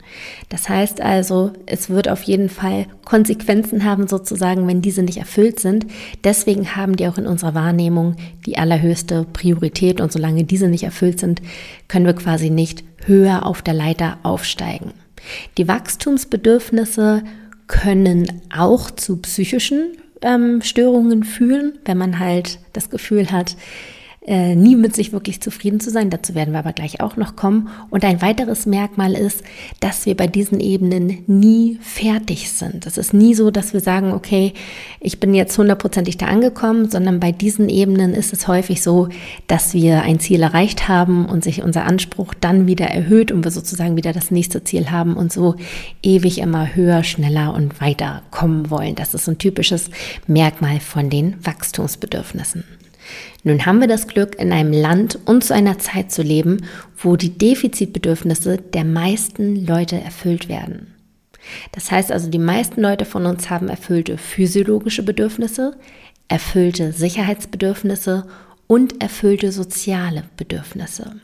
Das 0.50 0.68
heißt 0.68 1.00
also, 1.00 1.54
es 1.66 1.90
wird 1.90 2.10
auf 2.10 2.24
jeden 2.24 2.50
Fall 2.50 2.88
Konsequenzen 3.06 3.86
haben, 3.86 4.08
sozusagen, 4.08 4.68
wenn 4.68 4.82
diese 4.82 5.04
nicht 5.04 5.18
erfüllt 5.18 5.60
sind. 5.60 5.86
Deswegen 6.24 6.76
haben 6.76 6.98
die 6.98 7.08
auch 7.08 7.18
in 7.18 7.28
unserer 7.28 7.54
Wahrnehmung 7.54 8.16
die 8.46 8.58
allerhöchste 8.58 9.26
Priorität 9.32 10.02
und 10.02 10.12
solange 10.12 10.44
diese 10.44 10.68
nicht 10.68 10.84
erfüllt 10.84 11.20
sind, 11.20 11.42
können 11.88 12.08
wir 12.08 12.14
quasi 12.14 12.50
nicht 12.50 12.84
höher 13.06 13.46
auf 13.46 13.62
der 13.62 13.74
Leiter 13.74 14.18
aufsteigen. 14.24 14.92
Die 15.58 15.68
Wachstumsbedürfnisse 15.68 17.24
können 17.68 18.42
auch 18.56 18.92
zu 18.92 19.18
psychischen 19.18 19.94
ähm, 20.22 20.62
Störungen 20.62 21.24
fühlen, 21.24 21.80
wenn 21.86 21.98
man 21.98 22.20
halt 22.20 22.60
das 22.74 22.90
Gefühl 22.90 23.32
hat, 23.32 23.56
äh, 24.30 24.56
nie 24.56 24.76
mit 24.76 24.96
sich 24.96 25.12
wirklich 25.12 25.42
zufrieden 25.42 25.80
zu 25.80 25.90
sein. 25.90 26.12
Dazu 26.12 26.36
werden 26.36 26.52
wir 26.52 26.60
aber 26.60 26.72
gleich 26.72 27.02
auch 27.02 27.18
noch 27.18 27.36
kommen. 27.36 27.70
Und 27.90 28.06
ein 28.06 28.22
weiteres 28.22 28.68
Merkmal 28.68 29.14
ist, 29.14 29.44
dass 29.80 30.06
wir 30.06 30.16
bei 30.16 30.28
diesen 30.28 30.60
Ebenen 30.60 31.24
nie 31.26 31.80
fertig 31.82 32.52
sind. 32.52 32.86
Es 32.86 33.00
ist 33.00 33.12
nie 33.12 33.34
so, 33.34 33.50
dass 33.50 33.74
wir 33.74 33.80
sagen, 33.80 34.14
okay, 34.14 34.54
ich 35.00 35.20
bin 35.20 35.34
jetzt 35.34 35.58
hundertprozentig 35.58 36.18
da 36.18 36.28
angekommen, 36.28 36.92
sondern 36.92 37.20
bei 37.20 37.32
diesen 37.32 37.70
Ebenen 37.70 38.14
ist 38.14 38.32
es 38.32 38.48
häufig 38.48 38.84
so, 38.84 39.10
dass 39.48 39.74
wir 39.74 40.04
ein 40.04 40.20
Ziel 40.20 40.44
erreicht 40.44 40.88
haben 40.88 41.26
und 41.26 41.44
sich 41.44 41.64
unser 41.64 41.86
Anspruch 41.86 42.36
dann 42.40 42.68
wieder 42.68 42.86
erhöht 42.86 43.32
und 43.32 43.44
wir 43.44 43.52
sozusagen 43.52 43.98
wieder 43.98 44.14
das 44.14 44.30
nächste 44.30 44.64
Ziel 44.64 44.92
haben 44.92 45.18
und 45.18 45.34
so 45.34 45.56
ewig 46.04 46.38
immer 46.38 46.76
höher, 46.76 47.04
schneller 47.04 47.56
und 47.56 47.82
weiter 47.82 48.22
kommen 48.30 48.70
wollen. 48.70 48.94
Das 48.94 49.16
ist 49.16 49.28
ein 49.28 49.40
typisches 49.40 49.90
Merkmal 50.28 50.80
von 50.80 51.10
den 51.10 51.44
Wachstumsbedürfnissen. 51.44 52.79
Nun 53.44 53.66
haben 53.66 53.80
wir 53.80 53.88
das 53.88 54.08
Glück, 54.08 54.36
in 54.40 54.52
einem 54.52 54.74
Land 54.74 55.18
und 55.26 55.44
zu 55.44 55.54
einer 55.54 55.80
Zeit 55.80 56.12
zu 56.12 56.22
leben, 56.22 56.66
wo 56.98 57.16
die 57.16 57.38
Defizitbedürfnisse 57.38 58.58
der 58.58 58.84
meisten 58.84 59.66
Leute 59.66 60.00
erfüllt 60.00 60.50
werden. 60.50 60.96
Das 61.72 61.90
heißt 61.90 62.12
also, 62.12 62.30
die 62.30 62.40
meisten 62.40 62.82
Leute 62.82 63.06
von 63.06 63.26
uns 63.26 63.50
haben 63.50 63.70
erfüllte 63.70 64.18
physiologische 64.18 65.04
Bedürfnisse, 65.04 65.78
erfüllte 66.28 66.92
Sicherheitsbedürfnisse 66.92 68.28
und 68.68 69.02
erfüllte 69.02 69.52
soziale 69.52 70.26
Bedürfnisse. 70.38 71.22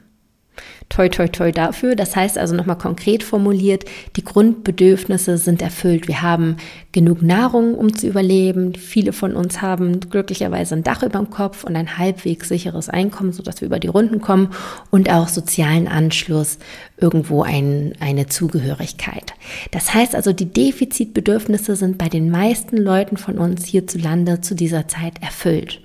Toi, 0.89 1.09
toi, 1.09 1.27
toi 1.27 1.51
dafür. 1.51 1.95
Das 1.95 2.15
heißt 2.15 2.37
also 2.37 2.55
nochmal 2.55 2.77
konkret 2.77 3.23
formuliert, 3.23 3.85
die 4.15 4.23
Grundbedürfnisse 4.23 5.37
sind 5.37 5.61
erfüllt. 5.61 6.07
Wir 6.07 6.21
haben 6.21 6.57
genug 6.91 7.21
Nahrung, 7.21 7.73
um 7.73 7.93
zu 7.93 8.07
überleben. 8.07 8.75
Viele 8.75 9.11
von 9.11 9.35
uns 9.35 9.61
haben 9.61 9.99
glücklicherweise 9.99 10.75
ein 10.75 10.83
Dach 10.83 11.03
über 11.03 11.19
dem 11.19 11.29
Kopf 11.29 11.63
und 11.63 11.75
ein 11.75 11.97
halbwegs 11.97 12.49
sicheres 12.49 12.87
Einkommen, 12.87 13.33
sodass 13.33 13.61
wir 13.61 13.65
über 13.65 13.79
die 13.79 13.87
Runden 13.87 14.21
kommen 14.21 14.49
und 14.91 15.09
auch 15.09 15.27
sozialen 15.27 15.87
Anschluss, 15.87 16.59
irgendwo 16.97 17.43
ein, 17.43 17.93
eine 17.99 18.27
Zugehörigkeit. 18.27 19.33
Das 19.71 19.93
heißt 19.93 20.15
also, 20.15 20.33
die 20.33 20.51
Defizitbedürfnisse 20.51 21.75
sind 21.75 21.97
bei 21.97 22.09
den 22.09 22.29
meisten 22.29 22.77
Leuten 22.77 23.17
von 23.17 23.37
uns 23.37 23.65
hierzulande 23.65 24.39
zu 24.41 24.55
dieser 24.55 24.87
Zeit 24.87 25.21
erfüllt. 25.21 25.81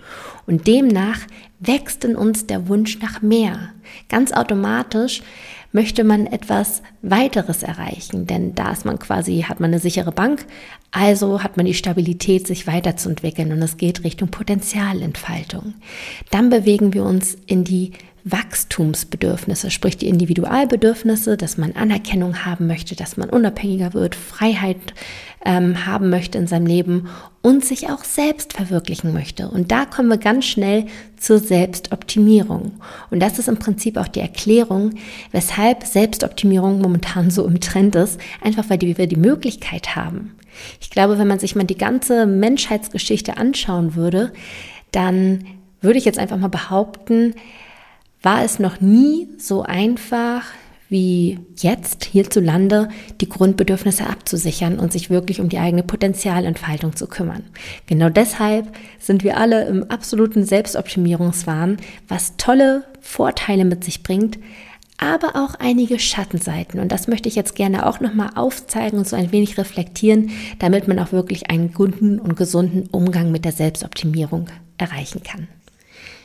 Und 0.51 0.67
demnach 0.67 1.21
wächst 1.61 2.05
in 2.05 2.17
uns 2.17 2.45
der 2.45 2.67
Wunsch 2.67 2.99
nach 2.99 3.23
mehr. 3.23 3.69
Ganz 4.09 4.33
automatisch 4.33 5.23
möchte 5.71 6.03
man 6.03 6.27
etwas 6.27 6.83
weiteres 7.03 7.63
erreichen, 7.63 8.27
denn 8.27 8.57
da 8.57 8.73
ist 8.73 8.85
man 8.85 8.99
quasi, 8.99 9.45
hat 9.49 9.61
man 9.61 9.71
eine 9.71 9.79
sichere 9.79 10.11
Bank, 10.11 10.45
also 10.91 11.45
hat 11.45 11.57
man 11.57 11.67
die 11.67 11.75
Stabilität, 11.75 12.49
sich 12.49 12.67
weiterzuentwickeln 12.67 13.53
und 13.53 13.63
es 13.63 13.77
geht 13.77 14.03
Richtung 14.03 14.31
Potenzialentfaltung. 14.31 15.75
Dann 16.33 16.51
bewegen 16.51 16.95
wir 16.95 17.05
uns 17.05 17.37
in 17.47 17.63
die 17.63 17.93
Wachstumsbedürfnisse, 18.25 19.71
sprich 19.71 19.97
die 19.97 20.09
Individualbedürfnisse, 20.09 21.37
dass 21.37 21.59
man 21.59 21.73
Anerkennung 21.73 22.45
haben 22.45 22.67
möchte, 22.67 22.97
dass 22.97 23.17
man 23.17 23.31
unabhängiger 23.31 23.95
wird, 23.95 24.15
Freiheit 24.15 24.95
ähm, 25.45 25.87
haben 25.87 26.11
möchte 26.11 26.39
in 26.39 26.47
seinem 26.47 26.67
Leben 26.67 27.09
und 27.43 27.65
sich 27.65 27.89
auch 27.89 28.05
selbst 28.05 28.53
verwirklichen 28.53 29.13
möchte. 29.15 29.49
Und 29.49 29.73
da 29.73 29.87
kommen 29.87 30.09
wir 30.09 30.19
ganz 30.19 30.45
schnell 30.45 30.87
zur 31.17 31.39
Selbstoptimierung. 31.39 32.73
Und 33.11 33.21
das 33.21 33.39
ist 33.39 33.49
im 33.49 33.59
Prinzip 33.59 33.97
auch 33.97 34.09
die 34.09 34.21
Erklärung, 34.21 34.91
weshalb 35.33 35.85
Selbstoptimierung 35.85 36.81
momentan 36.83 37.31
so 37.31 37.47
im 37.47 37.61
Trend 37.61 37.95
ist, 37.97 38.21
einfach 38.43 38.69
weil 38.69 38.81
wir 38.81 39.07
die 39.07 39.17
Möglichkeit 39.17 39.97
haben. 39.97 40.37
Ich 40.81 40.91
glaube, 40.91 41.19
wenn 41.19 41.29
man 41.29 41.39
sich 41.39 41.55
mal 41.55 41.65
die 41.65 41.79
ganze 41.79 42.27
Menschheitsgeschichte 42.27 43.37
anschauen 43.37 43.95
würde, 43.95 44.33
dann 44.93 45.47
würde 45.81 45.99
ich 45.99 46.05
jetzt 46.05 46.19
einfach 46.19 46.37
mal 46.37 46.49
behaupten, 46.49 47.35
war 48.23 48.45
es 48.45 48.59
noch 48.59 48.81
nie 48.81 49.29
so 49.39 49.63
einfach 49.63 50.45
wie 50.91 51.39
jetzt 51.57 52.05
hierzulande 52.05 52.89
die 53.21 53.29
Grundbedürfnisse 53.29 54.07
abzusichern 54.07 54.79
und 54.79 54.93
sich 54.93 55.09
wirklich 55.09 55.41
um 55.41 55.49
die 55.49 55.59
eigene 55.59 55.85
Potenzialentfaltung 55.85 56.97
zu 56.97 57.07
kümmern. 57.07 57.45
Genau 57.87 58.11
deshalb 58.11 58.67
sind 58.99 59.23
wir 59.23 59.39
alle 59.39 59.67
im 59.67 59.85
absoluten 59.85 60.45
Selbstoptimierungswahn, 60.45 61.77
was 62.09 62.37
tolle 62.37 62.85
Vorteile 63.01 63.65
mit 63.65 63.85
sich 63.85 64.03
bringt, 64.03 64.39
aber 64.99 65.37
auch 65.37 65.55
einige 65.55 65.99
Schattenseiten. 65.99 66.81
Und 66.81 66.91
das 66.93 67.09
möchte 67.09 67.29
ich 67.29 67.37
jetzt 67.37 67.55
gerne 67.55 67.87
auch 67.87 68.01
nochmal 68.01 68.31
aufzeigen 68.35 68.99
und 68.99 69.09
so 69.09 69.17
ein 69.17 69.33
wenig 69.33 69.57
reflektieren, 69.59 70.31
damit 70.59 70.89
man 70.89 70.99
auch 70.99 71.13
wirklich 71.13 71.51
einen 71.51 71.73
guten 71.73 72.19
und 72.19 72.37
gesunden 72.37 72.89
Umgang 72.91 73.31
mit 73.31 73.45
der 73.45 73.53
Selbstoptimierung 73.53 74.49
erreichen 74.77 75.23
kann. 75.23 75.47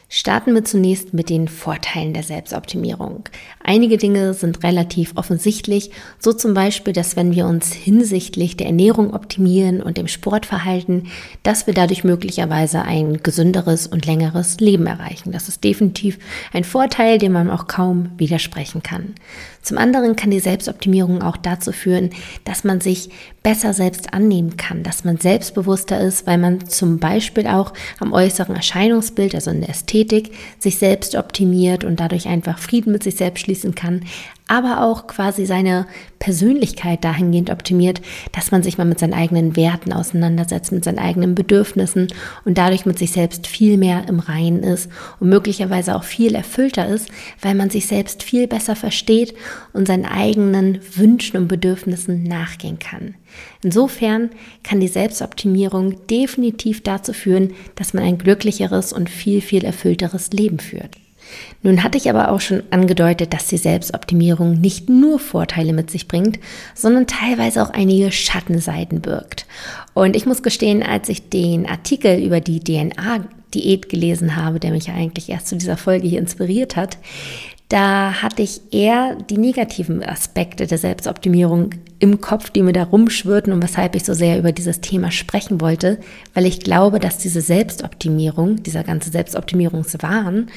Starten 0.07 0.53
wir 0.53 0.63
zunächst 0.63 1.13
mit 1.13 1.29
den 1.29 1.47
Vorteilen 1.47 2.13
der 2.13 2.21
Selbstoptimierung. 2.21 3.23
Einige 3.63 3.97
Dinge 3.97 4.35
sind 4.35 4.63
relativ 4.63 5.13
offensichtlich, 5.15 5.89
so 6.19 6.31
zum 6.31 6.53
Beispiel, 6.53 6.93
dass 6.93 7.15
wenn 7.15 7.33
wir 7.33 7.47
uns 7.47 7.73
hinsichtlich 7.73 8.55
der 8.55 8.67
Ernährung 8.67 9.13
optimieren 9.15 9.81
und 9.81 9.97
dem 9.97 10.07
Sportverhalten, 10.07 11.07
dass 11.41 11.65
wir 11.65 11.73
dadurch 11.73 12.03
möglicherweise 12.03 12.83
ein 12.83 13.23
gesünderes 13.23 13.87
und 13.87 14.05
längeres 14.05 14.59
Leben 14.59 14.85
erreichen. 14.85 15.31
Das 15.31 15.49
ist 15.49 15.63
definitiv 15.63 16.19
ein 16.53 16.63
Vorteil, 16.63 17.17
dem 17.17 17.31
man 17.31 17.49
auch 17.49 17.65
kaum 17.65 18.11
widersprechen 18.17 18.83
kann. 18.83 19.15
Zum 19.65 19.79
anderen 19.79 20.15
kann 20.15 20.29
die 20.29 20.39
Selbstoptimierung 20.39 21.23
auch 21.23 21.37
dazu 21.37 21.71
führen, 21.71 22.11
dass 22.43 22.63
man 22.63 22.81
sich 22.81 23.09
besser 23.41 23.73
selbst 23.73 24.13
annehmen 24.13 24.57
kann, 24.57 24.83
dass 24.83 25.03
man 25.03 25.17
selbstbewusster 25.17 25.99
ist, 25.99 26.27
weil 26.27 26.37
man 26.37 26.67
zum 26.67 26.99
Beispiel 26.99 27.47
auch 27.47 27.73
am 27.99 28.13
äußeren 28.13 28.55
Erscheinungsbild, 28.55 29.33
also 29.33 29.49
in 29.49 29.61
der 29.61 29.71
Ästhetik, 29.71 30.35
sich 30.59 30.77
selbst 30.77 31.15
optimiert 31.15 31.83
und 31.83 31.99
dadurch 31.99 32.27
einfach 32.27 32.59
Frieden 32.59 32.91
mit 32.91 33.01
sich 33.01 33.15
selbst 33.15 33.41
schließen 33.41 33.73
kann, 33.73 34.05
aber 34.47 34.83
auch 34.83 35.07
quasi 35.07 35.45
seine 35.45 35.87
Persönlichkeit 36.19 37.03
dahingehend 37.03 37.49
optimiert, 37.49 38.01
dass 38.31 38.51
man 38.51 38.63
sich 38.63 38.77
mal 38.77 38.85
mit 38.85 38.99
seinen 38.99 39.13
eigenen 39.13 39.55
Werten 39.55 39.91
auseinandersetzt, 39.91 40.71
mit 40.71 40.83
seinen 40.83 40.99
eigenen 40.99 41.35
Bedürfnissen 41.35 42.07
und 42.45 42.57
dadurch 42.57 42.85
mit 42.85 42.97
sich 42.97 43.11
selbst 43.11 43.47
viel 43.47 43.77
mehr 43.77 44.07
im 44.07 44.19
Reinen 44.19 44.63
ist 44.63 44.89
und 45.19 45.29
möglicherweise 45.29 45.95
auch 45.95 46.03
viel 46.03 46.35
erfüllter 46.35 46.87
ist, 46.87 47.09
weil 47.41 47.55
man 47.55 47.69
sich 47.69 47.87
selbst 47.87 48.23
viel 48.23 48.47
besser 48.47 48.75
versteht 48.75 49.33
und 49.73 49.87
seinen 49.87 50.05
eigenen 50.05 50.79
Wünschen 50.95 51.37
und 51.37 51.47
Bedürfnissen 51.47 52.23
nachgehen 52.23 52.79
kann. 52.79 53.15
Insofern 53.63 54.29
kann 54.63 54.79
die 54.79 54.87
Selbstoptimierung 54.87 56.05
definitiv 56.07 56.83
dazu 56.83 57.13
führen, 57.13 57.53
dass 57.75 57.93
man 57.93 58.03
ein 58.03 58.17
glücklicheres 58.17 58.93
und 58.93 59.09
viel, 59.09 59.41
viel 59.41 59.65
erfüllteres 59.65 60.31
Leben 60.31 60.59
führt. 60.59 60.95
Nun 61.63 61.83
hatte 61.83 61.97
ich 61.97 62.09
aber 62.09 62.31
auch 62.31 62.41
schon 62.41 62.63
angedeutet, 62.69 63.33
dass 63.33 63.47
die 63.47 63.57
Selbstoptimierung 63.57 64.59
nicht 64.61 64.89
nur 64.89 65.19
Vorteile 65.19 65.73
mit 65.73 65.89
sich 65.89 66.07
bringt, 66.07 66.39
sondern 66.75 67.07
teilweise 67.07 67.63
auch 67.63 67.71
einige 67.71 68.11
Schattenseiten 68.11 69.01
birgt. 69.01 69.45
Und 69.93 70.15
ich 70.15 70.25
muss 70.25 70.43
gestehen, 70.43 70.83
als 70.83 71.09
ich 71.09 71.29
den 71.29 71.65
Artikel 71.65 72.23
über 72.23 72.39
die 72.39 72.59
DNA-Diät 72.59 73.89
gelesen 73.89 74.35
habe, 74.35 74.59
der 74.59 74.71
mich 74.71 74.87
ja 74.87 74.93
eigentlich 74.93 75.29
erst 75.29 75.47
zu 75.47 75.55
dieser 75.55 75.77
Folge 75.77 76.07
hier 76.07 76.19
inspiriert 76.19 76.75
hat, 76.75 76.97
da 77.69 78.21
hatte 78.21 78.43
ich 78.43 78.61
eher 78.71 79.15
die 79.15 79.39
negativen 79.39 80.03
Aspekte 80.03 80.67
der 80.67 80.77
Selbstoptimierung 80.77 81.71
im 81.97 82.21
Kopf, 82.21 82.51
die 82.51 82.61
mir 82.61 82.73
da 82.73 82.83
rumschwirrten 82.83 83.51
und 83.53 83.63
weshalb 83.63 83.95
ich 83.95 84.03
so 84.03 84.13
sehr 84.13 84.37
über 84.37 84.51
dieses 84.51 84.81
Thema 84.81 85.09
sprechen 85.09 85.61
wollte, 85.61 85.99
weil 86.35 86.45
ich 86.45 86.59
glaube, 86.59 86.99
dass 86.99 87.17
diese 87.17 87.41
Selbstoptimierung, 87.41 88.61
dieser 88.61 88.83
ganze 88.83 89.09
Selbstoptimierungswahn, 89.09 90.47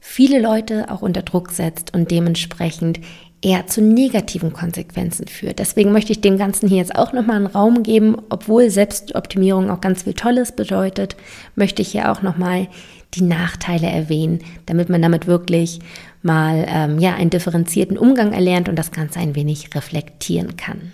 viele 0.00 0.40
Leute 0.40 0.90
auch 0.90 1.02
unter 1.02 1.22
Druck 1.22 1.50
setzt 1.50 1.94
und 1.94 2.10
dementsprechend 2.10 3.00
eher 3.42 3.66
zu 3.66 3.80
negativen 3.80 4.52
Konsequenzen 4.52 5.28
führt. 5.28 5.58
Deswegen 5.58 5.92
möchte 5.92 6.12
ich 6.12 6.20
dem 6.20 6.38
Ganzen 6.38 6.68
hier 6.68 6.78
jetzt 6.78 6.96
auch 6.96 7.12
nochmal 7.12 7.36
einen 7.36 7.46
Raum 7.46 7.82
geben, 7.82 8.16
obwohl 8.28 8.70
Selbstoptimierung 8.70 9.70
auch 9.70 9.80
ganz 9.80 10.02
viel 10.02 10.14
Tolles 10.14 10.52
bedeutet, 10.52 11.16
möchte 11.54 11.82
ich 11.82 11.88
hier 11.88 12.10
auch 12.10 12.22
nochmal 12.22 12.68
die 13.14 13.22
Nachteile 13.22 13.86
erwähnen, 13.86 14.40
damit 14.66 14.88
man 14.88 15.02
damit 15.02 15.26
wirklich 15.26 15.80
mal 16.22 16.66
ähm, 16.68 16.98
ja, 16.98 17.14
einen 17.14 17.30
differenzierten 17.30 17.98
Umgang 17.98 18.32
erlernt 18.32 18.68
und 18.68 18.76
das 18.76 18.90
Ganze 18.90 19.20
ein 19.20 19.34
wenig 19.34 19.74
reflektieren 19.74 20.56
kann. 20.56 20.92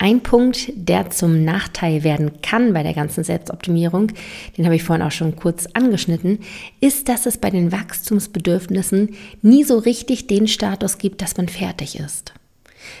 Ein 0.00 0.20
Punkt, 0.20 0.72
der 0.76 1.10
zum 1.10 1.44
Nachteil 1.44 2.04
werden 2.04 2.40
kann 2.40 2.72
bei 2.72 2.84
der 2.84 2.94
ganzen 2.94 3.24
Selbstoptimierung, 3.24 4.12
den 4.56 4.64
habe 4.64 4.76
ich 4.76 4.84
vorhin 4.84 5.04
auch 5.04 5.10
schon 5.10 5.34
kurz 5.34 5.66
angeschnitten, 5.72 6.38
ist, 6.80 7.08
dass 7.08 7.26
es 7.26 7.36
bei 7.36 7.50
den 7.50 7.72
Wachstumsbedürfnissen 7.72 9.16
nie 9.42 9.64
so 9.64 9.78
richtig 9.78 10.28
den 10.28 10.46
Status 10.46 10.98
gibt, 10.98 11.20
dass 11.20 11.36
man 11.36 11.48
fertig 11.48 11.98
ist. 11.98 12.32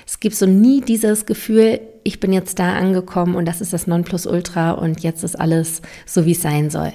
Es 0.06 0.18
gibt 0.18 0.34
so 0.34 0.46
nie 0.46 0.80
dieses 0.80 1.24
Gefühl, 1.24 1.80
ich 2.04 2.20
bin 2.20 2.32
jetzt 2.32 2.58
da 2.58 2.74
angekommen 2.74 3.34
und 3.34 3.46
das 3.46 3.60
ist 3.60 3.72
das 3.72 3.86
Nonplusultra 3.86 4.72
und 4.72 5.00
jetzt 5.00 5.24
ist 5.24 5.38
alles 5.38 5.82
so, 6.06 6.24
wie 6.26 6.32
es 6.32 6.42
sein 6.42 6.70
soll. 6.70 6.92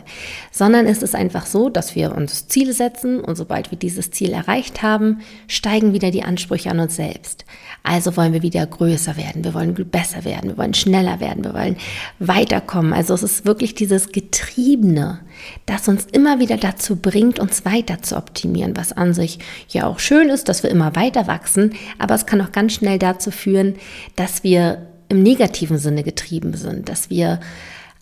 Sondern 0.52 0.88
es 0.88 1.04
ist 1.04 1.16
einfach 1.16 1.46
so, 1.46 1.70
dass 1.70 1.96
wir 1.96 2.16
uns 2.16 2.48
Ziele 2.48 2.74
setzen 2.74 3.20
und 3.20 3.36
sobald 3.36 3.72
wir 3.72 3.78
dieses 3.78 4.12
Ziel 4.12 4.32
erreicht 4.32 4.82
haben, 4.82 5.20
steigen 5.48 5.94
wieder 5.94 6.12
die 6.12 6.24
Ansprüche 6.24 6.72
an 6.72 6.80
uns 6.80 6.96
selbst. 6.96 7.46
Also 7.84 8.16
wollen 8.16 8.34
wir 8.34 8.42
wieder 8.42 8.66
größer 8.66 9.18
werden, 9.18 9.44
wir 9.44 9.54
wollen 9.54 9.74
besser 9.74 10.24
werden, 10.24 10.52
wir 10.52 10.58
wollen 10.58 10.74
schneller 10.74 11.20
werden, 11.20 11.44
wir 11.44 11.54
wollen 11.54 11.78
weiterkommen. 12.20 12.94
Also 12.94 13.14
es 13.14 13.24
ist 13.24 13.46
wirklich 13.46 13.76
dieses 13.76 14.12
Getriebene, 14.12 15.20
das 15.66 15.88
uns 15.88 16.06
immer 16.06 16.40
wieder 16.40 16.58
dazu 16.58 16.96
bringt, 16.96 17.40
uns 17.40 17.66
weiter 17.66 18.02
zu 18.02 18.16
optimieren, 18.16 18.78
was 18.78 18.94
an 18.94 19.14
sich 19.14 19.40
ja 19.68 19.86
auch 19.86 20.00
schön 20.00 20.30
ist, 20.30 20.50
dass 20.50 20.64
wir 20.64 20.70
immer 20.70 20.96
weiter 20.96 21.28
wachsen, 21.28 21.74
aber 22.00 22.16
es 22.16 22.26
kann 22.26 22.42
auch 22.42 22.52
ganz 22.52 22.74
schnell 22.74 23.00
dazu 23.00 23.32
führen, 23.32 23.76
dass 24.16 24.44
wir 24.44 24.88
im 25.14 25.24
negativen 25.24 25.78
Sinne 25.78 26.04
getrieben 26.04 26.56
sind, 26.56 26.90
dass 26.90 27.10
wir 27.10 27.40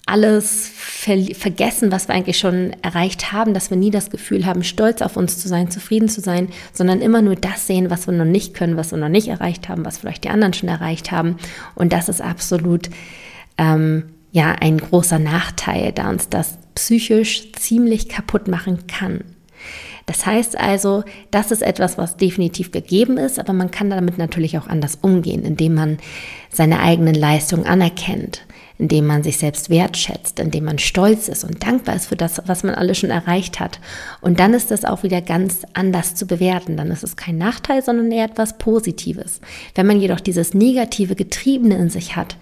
alles 0.08 0.70
ver 0.74 1.24
vergessen, 1.36 1.92
was 1.92 2.08
wir 2.08 2.16
eigentlich 2.16 2.40
schon 2.40 2.76
erreicht 2.82 3.32
haben, 3.32 3.54
dass 3.54 3.70
wir 3.70 3.78
nie 3.78 3.92
das 3.92 4.10
Gefühl 4.10 4.46
haben, 4.46 4.64
stolz 4.64 5.02
auf 5.02 5.16
uns 5.16 5.38
zu 5.38 5.48
sein, 5.48 5.70
zufrieden 5.70 6.10
zu 6.10 6.22
sein, 6.22 6.50
sondern 6.74 7.02
immer 7.02 7.22
nur 7.22 7.36
das 7.36 7.68
sehen, 7.68 7.90
was 7.90 8.08
wir 8.08 8.14
noch 8.14 8.26
nicht 8.26 8.54
können, 8.54 8.78
was 8.78 8.92
wir 8.92 8.98
noch 8.98 9.10
nicht 9.10 9.28
erreicht 9.28 9.70
haben, 9.70 9.86
was 9.86 10.00
vielleicht 10.00 10.24
die 10.24 10.30
anderen 10.30 10.54
schon 10.54 10.70
erreicht 10.70 11.12
haben. 11.12 11.38
Und 11.76 11.94
das 11.94 12.10
ist 12.10 12.22
absolut 12.22 12.90
ähm, 13.58 14.06
ja 14.32 14.54
ein 14.60 14.80
großer 14.80 15.20
Nachteil, 15.20 15.92
da 15.92 16.10
uns 16.10 16.30
das 16.30 16.58
psychisch 16.76 17.52
ziemlich 17.54 18.10
kaputt 18.10 18.48
machen 18.48 18.88
kann. 18.88 19.24
Das 20.06 20.26
heißt 20.26 20.60
also, 20.60 21.04
das 21.30 21.52
ist 21.52 21.62
etwas, 21.62 21.98
was 21.98 22.18
definitiv 22.18 22.72
gegeben 22.72 23.18
ist, 23.18 23.40
aber 23.40 23.54
man 23.54 23.72
kann 23.72 23.90
damit 23.90 24.18
natürlich 24.18 24.58
auch 24.58 24.68
anders 24.68 24.98
umgehen, 25.02 25.44
indem 25.44 25.76
man 25.76 25.98
seine 26.50 26.80
eigenen 26.82 27.16
Leistungen 27.16 27.66
anerkennt, 27.66 28.42
indem 28.78 29.06
man 29.06 29.24
sich 29.24 29.38
selbst 29.38 29.70
wertschätzt, 29.70 30.40
indem 30.40 30.66
man 30.66 30.80
stolz 30.80 31.28
ist 31.28 31.44
und 31.44 31.64
dankbar 31.64 31.96
ist 31.96 32.08
für 32.08 32.16
das, 32.16 32.42
was 32.48 32.64
man 32.64 32.76
alles 32.76 32.98
schon 32.98 33.12
erreicht 33.12 33.60
hat. 33.60 33.80
Und 34.22 34.40
dann 34.40 34.54
ist 34.54 34.72
das 34.72 34.86
auch 34.86 35.04
wieder 35.04 35.22
ganz 35.22 35.62
anders 35.74 36.16
zu 36.16 36.26
bewerten. 36.26 36.78
Dann 36.78 36.90
ist 36.90 37.04
es 37.04 37.16
kein 37.16 37.38
Nachteil, 37.38 37.84
sondern 37.84 38.12
eher 38.12 38.26
etwas 38.26 38.58
Positives. 38.58 39.40
Wenn 39.76 39.88
man 39.88 40.02
jedoch 40.02 40.20
dieses 40.20 40.54
negative 40.54 41.16
Getriebene 41.16 41.78
in 41.78 41.90
sich 41.90 42.16
hat, 42.16 42.38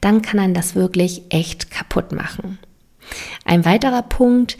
dann 0.00 0.20
kann 0.20 0.40
einen 0.40 0.54
das 0.54 0.74
wirklich 0.74 1.22
echt 1.30 1.70
kaputt 1.70 2.12
machen. 2.12 2.58
Ein 3.44 3.64
weiterer 3.64 4.02
Punkt 4.02 4.56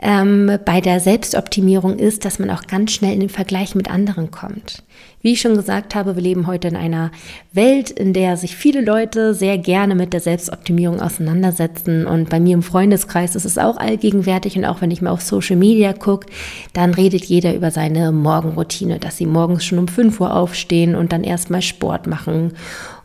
ähm, 0.00 0.58
bei 0.64 0.80
der 0.80 1.00
Selbstoptimierung 1.00 1.98
ist, 1.98 2.24
dass 2.24 2.38
man 2.38 2.50
auch 2.50 2.62
ganz 2.66 2.92
schnell 2.92 3.14
in 3.14 3.20
den 3.20 3.28
Vergleich 3.28 3.74
mit 3.74 3.90
anderen 3.90 4.30
kommt. 4.30 4.82
Wie 5.20 5.32
ich 5.32 5.40
schon 5.40 5.56
gesagt 5.56 5.96
habe, 5.96 6.14
wir 6.14 6.22
leben 6.22 6.46
heute 6.46 6.68
in 6.68 6.76
einer 6.76 7.10
Welt, 7.52 7.90
in 7.90 8.12
der 8.12 8.36
sich 8.36 8.54
viele 8.54 8.80
Leute 8.80 9.34
sehr 9.34 9.58
gerne 9.58 9.96
mit 9.96 10.12
der 10.12 10.20
Selbstoptimierung 10.20 11.00
auseinandersetzen. 11.00 12.06
Und 12.06 12.30
bei 12.30 12.38
mir 12.38 12.54
im 12.54 12.62
Freundeskreis 12.62 13.34
ist 13.34 13.44
es 13.44 13.58
auch 13.58 13.78
allgegenwärtig. 13.78 14.56
Und 14.56 14.64
auch 14.64 14.80
wenn 14.80 14.92
ich 14.92 15.02
mal 15.02 15.10
auf 15.10 15.22
Social 15.22 15.56
Media 15.56 15.92
gucke, 15.92 16.28
dann 16.72 16.94
redet 16.94 17.24
jeder 17.24 17.52
über 17.54 17.72
seine 17.72 18.12
Morgenroutine, 18.12 19.00
dass 19.00 19.16
sie 19.16 19.26
morgens 19.26 19.64
schon 19.64 19.80
um 19.80 19.88
5 19.88 20.20
Uhr 20.20 20.34
aufstehen 20.34 20.94
und 20.94 21.12
dann 21.12 21.24
erstmal 21.24 21.62
Sport 21.62 22.06
machen 22.06 22.52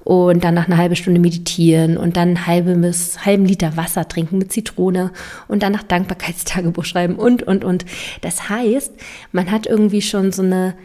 und 0.03 0.43
dann 0.43 0.53
nach 0.53 0.67
einer 0.67 0.77
halben 0.77 0.95
Stunde 0.95 1.19
meditieren 1.19 1.97
und 1.97 2.17
dann 2.17 2.45
halbe 2.45 2.75
bis 2.75 3.25
halben 3.25 3.45
Liter 3.45 3.77
Wasser 3.77 4.07
trinken 4.07 4.37
mit 4.37 4.51
Zitrone 4.51 5.11
und 5.47 5.63
dann 5.63 5.71
nach 5.71 5.83
Dankbarkeitstagebuch 5.83 6.85
schreiben 6.85 7.15
und 7.15 7.43
und 7.43 7.63
und. 7.63 7.85
Das 8.21 8.49
heißt, 8.49 8.93
man 9.31 9.51
hat 9.51 9.65
irgendwie 9.65 10.01
schon 10.01 10.31
so 10.31 10.43
eine 10.43 10.75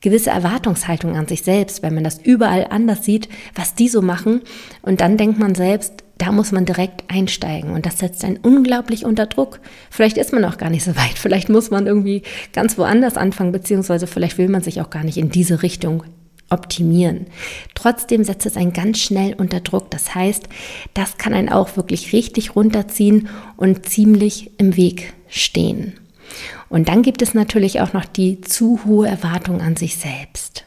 gewisse 0.00 0.30
Erwartungshaltung 0.30 1.16
an 1.16 1.26
sich 1.26 1.42
selbst, 1.42 1.82
wenn 1.82 1.94
man 1.94 2.04
das 2.04 2.20
überall 2.22 2.66
anders 2.70 3.04
sieht, 3.04 3.28
was 3.54 3.74
die 3.74 3.88
so 3.88 4.02
machen 4.02 4.42
und 4.82 5.00
dann 5.00 5.16
denkt 5.16 5.38
man 5.38 5.54
selbst, 5.54 6.04
da 6.18 6.32
muss 6.32 6.52
man 6.52 6.64
direkt 6.64 7.04
einsteigen 7.08 7.70
und 7.70 7.86
das 7.86 7.98
setzt 7.98 8.24
einen 8.24 8.38
unglaublich 8.38 9.04
unter 9.04 9.26
Druck. 9.26 9.60
Vielleicht 9.88 10.18
ist 10.18 10.32
man 10.32 10.44
auch 10.44 10.58
gar 10.58 10.70
nicht 10.70 10.84
so 10.84 10.96
weit, 10.96 11.16
vielleicht 11.16 11.48
muss 11.48 11.70
man 11.70 11.86
irgendwie 11.86 12.22
ganz 12.52 12.76
woanders 12.76 13.16
anfangen, 13.16 13.52
beziehungsweise 13.52 14.06
vielleicht 14.06 14.38
will 14.38 14.48
man 14.48 14.62
sich 14.62 14.80
auch 14.80 14.90
gar 14.90 15.04
nicht 15.04 15.16
in 15.16 15.30
diese 15.30 15.62
Richtung 15.62 16.04
optimieren. 16.50 17.26
Trotzdem 17.74 18.24
setzt 18.24 18.46
es 18.46 18.56
einen 18.56 18.72
ganz 18.72 18.98
schnell 18.98 19.34
unter 19.34 19.60
Druck. 19.60 19.90
Das 19.90 20.14
heißt, 20.14 20.48
das 20.94 21.18
kann 21.18 21.34
einen 21.34 21.48
auch 21.48 21.76
wirklich 21.76 22.12
richtig 22.12 22.56
runterziehen 22.56 23.28
und 23.56 23.86
ziemlich 23.86 24.50
im 24.58 24.76
Weg 24.76 25.12
stehen. 25.28 25.94
Und 26.68 26.88
dann 26.88 27.02
gibt 27.02 27.22
es 27.22 27.34
natürlich 27.34 27.80
auch 27.80 27.92
noch 27.92 28.04
die 28.04 28.40
zu 28.40 28.80
hohe 28.84 29.08
Erwartung 29.08 29.60
an 29.60 29.76
sich 29.76 29.96
selbst, 29.96 30.64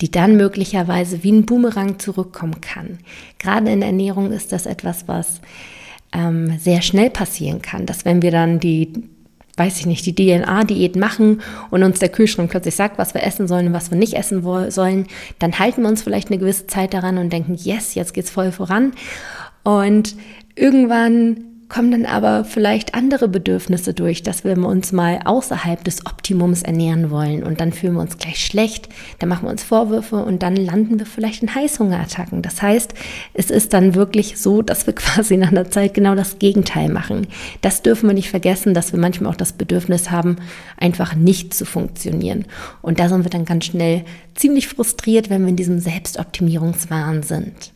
die 0.00 0.10
dann 0.10 0.36
möglicherweise 0.36 1.22
wie 1.22 1.32
ein 1.32 1.46
Boomerang 1.46 1.98
zurückkommen 1.98 2.60
kann. 2.60 2.98
Gerade 3.38 3.70
in 3.70 3.80
der 3.80 3.90
Ernährung 3.90 4.32
ist 4.32 4.52
das 4.52 4.66
etwas, 4.66 5.06
was 5.06 5.40
ähm, 6.12 6.58
sehr 6.58 6.82
schnell 6.82 7.10
passieren 7.10 7.62
kann, 7.62 7.86
dass 7.86 8.04
wenn 8.04 8.22
wir 8.22 8.32
dann 8.32 8.58
die 8.58 8.92
weiß 9.60 9.78
ich 9.78 9.84
nicht, 9.84 10.06
die 10.06 10.14
DNA-Diät 10.14 10.96
machen 10.96 11.42
und 11.70 11.82
uns 11.82 11.98
der 11.98 12.08
Kühlschrank 12.08 12.50
plötzlich 12.50 12.74
sagt, 12.74 12.96
was 12.96 13.12
wir 13.12 13.22
essen 13.22 13.46
sollen 13.46 13.66
und 13.66 13.72
was 13.74 13.90
wir 13.90 13.98
nicht 13.98 14.14
essen 14.14 14.42
sollen, 14.70 15.06
dann 15.38 15.58
halten 15.58 15.82
wir 15.82 15.90
uns 15.90 16.00
vielleicht 16.02 16.28
eine 16.28 16.38
gewisse 16.38 16.66
Zeit 16.66 16.94
daran 16.94 17.18
und 17.18 17.30
denken, 17.30 17.54
yes, 17.54 17.94
jetzt 17.94 18.14
geht's 18.14 18.30
voll 18.30 18.52
voran. 18.52 18.92
Und 19.62 20.16
irgendwann 20.54 21.44
kommen 21.70 21.92
dann 21.92 22.04
aber 22.04 22.44
vielleicht 22.44 22.94
andere 22.94 23.28
Bedürfnisse 23.28 23.94
durch, 23.94 24.22
dass 24.22 24.44
wir 24.44 24.58
uns 24.58 24.92
mal 24.92 25.20
außerhalb 25.24 25.82
des 25.84 26.04
Optimums 26.04 26.62
ernähren 26.62 27.10
wollen 27.10 27.42
und 27.42 27.60
dann 27.60 27.72
fühlen 27.72 27.94
wir 27.94 28.00
uns 28.00 28.18
gleich 28.18 28.44
schlecht, 28.44 28.88
dann 29.20 29.28
machen 29.28 29.44
wir 29.44 29.50
uns 29.50 29.62
Vorwürfe 29.62 30.16
und 30.16 30.42
dann 30.42 30.56
landen 30.56 30.98
wir 30.98 31.06
vielleicht 31.06 31.42
in 31.42 31.54
Heißhungerattacken. 31.54 32.42
Das 32.42 32.60
heißt, 32.60 32.92
es 33.34 33.50
ist 33.50 33.72
dann 33.72 33.94
wirklich 33.94 34.38
so, 34.38 34.60
dass 34.60 34.86
wir 34.86 34.94
quasi 34.94 35.36
nach 35.36 35.52
einer 35.52 35.70
Zeit 35.70 35.94
genau 35.94 36.14
das 36.14 36.38
Gegenteil 36.38 36.90
machen. 36.90 37.28
Das 37.62 37.82
dürfen 37.82 38.08
wir 38.08 38.14
nicht 38.14 38.30
vergessen, 38.30 38.74
dass 38.74 38.92
wir 38.92 38.98
manchmal 38.98 39.30
auch 39.30 39.36
das 39.36 39.52
Bedürfnis 39.52 40.10
haben, 40.10 40.36
einfach 40.76 41.14
nicht 41.14 41.54
zu 41.54 41.64
funktionieren. 41.64 42.46
Und 42.82 42.98
da 42.98 43.08
sind 43.08 43.24
wir 43.24 43.30
dann 43.30 43.44
ganz 43.44 43.66
schnell 43.66 44.04
ziemlich 44.34 44.66
frustriert, 44.66 45.30
wenn 45.30 45.42
wir 45.42 45.48
in 45.48 45.56
diesem 45.56 45.78
Selbstoptimierungswahn 45.78 47.22
sind. 47.22 47.72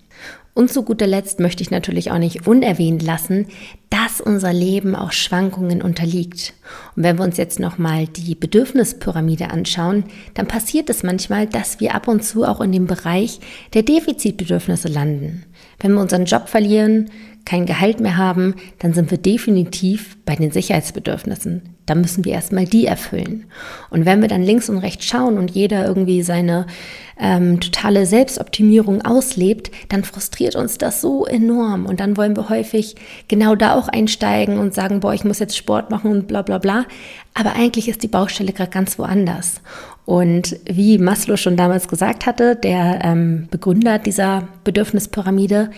Und 0.54 0.72
zu 0.72 0.84
guter 0.84 1.08
Letzt 1.08 1.40
möchte 1.40 1.64
ich 1.64 1.72
natürlich 1.72 2.12
auch 2.12 2.18
nicht 2.18 2.46
unerwähnt 2.46 3.02
lassen, 3.02 3.48
dass 3.90 4.20
unser 4.20 4.52
Leben 4.52 4.94
auch 4.94 5.10
Schwankungen 5.10 5.82
unterliegt. 5.82 6.54
Und 6.94 7.02
wenn 7.02 7.18
wir 7.18 7.24
uns 7.24 7.36
jetzt 7.36 7.58
nochmal 7.58 8.06
die 8.06 8.36
Bedürfnispyramide 8.36 9.50
anschauen, 9.50 10.04
dann 10.34 10.46
passiert 10.46 10.88
es 10.90 11.02
manchmal, 11.02 11.48
dass 11.48 11.80
wir 11.80 11.96
ab 11.96 12.06
und 12.06 12.22
zu 12.22 12.44
auch 12.44 12.60
in 12.60 12.70
dem 12.70 12.86
Bereich 12.86 13.40
der 13.74 13.82
Defizitbedürfnisse 13.82 14.86
landen. 14.86 15.44
Wenn 15.80 15.94
wir 15.94 16.00
unseren 16.00 16.24
Job 16.24 16.48
verlieren, 16.48 17.10
kein 17.44 17.66
Gehalt 17.66 18.00
mehr 18.00 18.16
haben, 18.16 18.54
dann 18.78 18.94
sind 18.94 19.10
wir 19.10 19.18
definitiv 19.18 20.16
bei 20.24 20.34
den 20.34 20.50
Sicherheitsbedürfnissen. 20.50 21.74
Da 21.86 21.94
müssen 21.94 22.24
wir 22.24 22.32
erstmal 22.32 22.64
die 22.64 22.86
erfüllen. 22.86 23.44
Und 23.90 24.06
wenn 24.06 24.22
wir 24.22 24.28
dann 24.28 24.42
links 24.42 24.70
und 24.70 24.78
rechts 24.78 25.04
schauen 25.04 25.36
und 25.36 25.50
jeder 25.50 25.86
irgendwie 25.86 26.22
seine 26.22 26.66
ähm, 27.20 27.60
totale 27.60 28.06
Selbstoptimierung 28.06 29.02
auslebt, 29.02 29.70
dann 29.90 30.02
frustriert 30.02 30.56
uns 30.56 30.78
das 30.78 31.02
so 31.02 31.26
enorm. 31.26 31.84
Und 31.84 32.00
dann 32.00 32.16
wollen 32.16 32.36
wir 32.36 32.48
häufig 32.48 32.96
genau 33.28 33.54
da 33.54 33.74
auch 33.74 33.88
einsteigen 33.88 34.58
und 34.58 34.72
sagen, 34.72 35.00
boah, 35.00 35.12
ich 35.12 35.24
muss 35.24 35.40
jetzt 35.40 35.58
Sport 35.58 35.90
machen 35.90 36.10
und 36.10 36.26
bla 36.26 36.40
bla 36.40 36.56
bla. 36.56 36.86
Aber 37.34 37.54
eigentlich 37.54 37.88
ist 37.88 38.02
die 38.02 38.08
Baustelle 38.08 38.52
gerade 38.52 38.70
ganz 38.70 38.98
woanders. 38.98 39.60
Und 40.06 40.56
wie 40.66 40.98
Maslow 40.98 41.36
schon 41.36 41.56
damals 41.56 41.88
gesagt 41.88 42.26
hatte, 42.26 42.56
der 42.56 43.00
ähm, 43.02 43.48
Begründer 43.50 43.98
dieser 43.98 44.48
Bedürfnispyramide, 44.64 45.70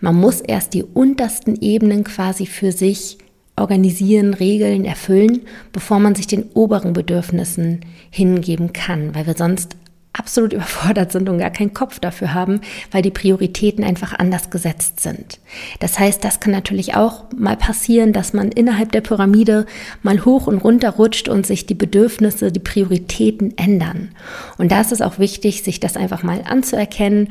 man 0.00 0.16
muss 0.16 0.40
erst 0.40 0.74
die 0.74 0.82
untersten 1.08 1.56
Ebenen 1.62 2.04
quasi 2.04 2.44
für 2.44 2.70
sich 2.70 3.16
organisieren, 3.56 4.34
regeln, 4.34 4.84
erfüllen, 4.84 5.40
bevor 5.72 5.98
man 5.98 6.14
sich 6.14 6.26
den 6.26 6.44
oberen 6.52 6.92
Bedürfnissen 6.92 7.80
hingeben 8.10 8.74
kann, 8.74 9.14
weil 9.14 9.26
wir 9.26 9.34
sonst 9.34 9.76
absolut 10.18 10.52
überfordert 10.54 11.12
sind 11.12 11.28
und 11.28 11.38
gar 11.38 11.50
keinen 11.50 11.74
Kopf 11.74 12.00
dafür 12.00 12.34
haben, 12.34 12.60
weil 12.90 13.02
die 13.02 13.10
Prioritäten 13.10 13.84
einfach 13.84 14.18
anders 14.18 14.50
gesetzt 14.50 15.00
sind. 15.00 15.40
Das 15.80 15.98
heißt, 15.98 16.22
das 16.24 16.40
kann 16.40 16.52
natürlich 16.52 16.94
auch 16.94 17.24
mal 17.36 17.56
passieren, 17.56 18.12
dass 18.12 18.32
man 18.32 18.50
innerhalb 18.50 18.92
der 18.92 19.00
Pyramide 19.00 19.66
mal 20.02 20.24
hoch 20.24 20.46
und 20.46 20.58
runter 20.58 20.90
rutscht 20.90 21.28
und 21.28 21.46
sich 21.46 21.66
die 21.66 21.74
Bedürfnisse, 21.74 22.52
die 22.52 22.60
Prioritäten 22.60 23.56
ändern. 23.56 24.10
Und 24.58 24.72
da 24.72 24.80
ist 24.80 24.92
es 24.92 25.02
auch 25.02 25.18
wichtig, 25.18 25.62
sich 25.62 25.80
das 25.80 25.96
einfach 25.96 26.22
mal 26.22 26.42
anzuerkennen 26.44 27.28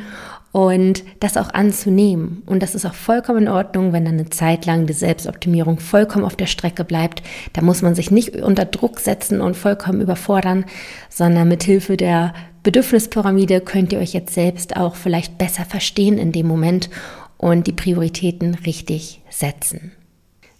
und 0.51 1.03
das 1.19 1.37
auch 1.37 1.53
anzunehmen. 1.53 2.41
Und 2.45 2.63
das 2.63 2.73
ist 2.73 2.85
auch 2.85 2.93
vollkommen 2.93 3.43
in 3.43 3.47
Ordnung, 3.47 3.93
wenn 3.93 4.05
dann 4.05 4.15
eine 4.15 4.29
Zeit 4.29 4.65
lang 4.65 4.87
die 4.87 4.93
Selbstoptimierung 4.93 5.79
vollkommen 5.79 6.25
auf 6.25 6.35
der 6.35 6.47
Strecke 6.47 6.83
bleibt. 6.83 7.21
Da 7.53 7.61
muss 7.61 7.81
man 7.81 7.95
sich 7.95 8.11
nicht 8.11 8.35
unter 8.37 8.65
Druck 8.65 8.99
setzen 8.99 9.41
und 9.41 9.55
vollkommen 9.55 10.01
überfordern, 10.01 10.65
sondern 11.09 11.47
mit 11.47 11.63
Hilfe 11.63 11.97
der 11.97 12.33
Bedürfnispyramide 12.67 13.61
könnt 13.61 13.93
ihr 13.93 13.99
euch 13.99 14.11
jetzt 14.11 14.33
selbst 14.33 14.75
auch 14.75 14.95
vielleicht 14.95 15.37
besser 15.37 15.63
verstehen 15.63 16.17
in 16.17 16.33
dem 16.33 16.47
Moment 16.47 16.89
und 17.37 17.65
die 17.65 17.71
Prioritäten 17.71 18.55
richtig 18.55 19.21
setzen. 19.29 19.93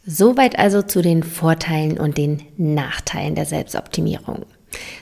Soweit 0.06 0.58
also 0.58 0.82
zu 0.84 1.02
den 1.02 1.22
Vorteilen 1.22 1.98
und 2.00 2.18
den 2.18 2.44
Nachteilen 2.56 3.36
der 3.36 3.46
Selbstoptimierung. 3.46 4.46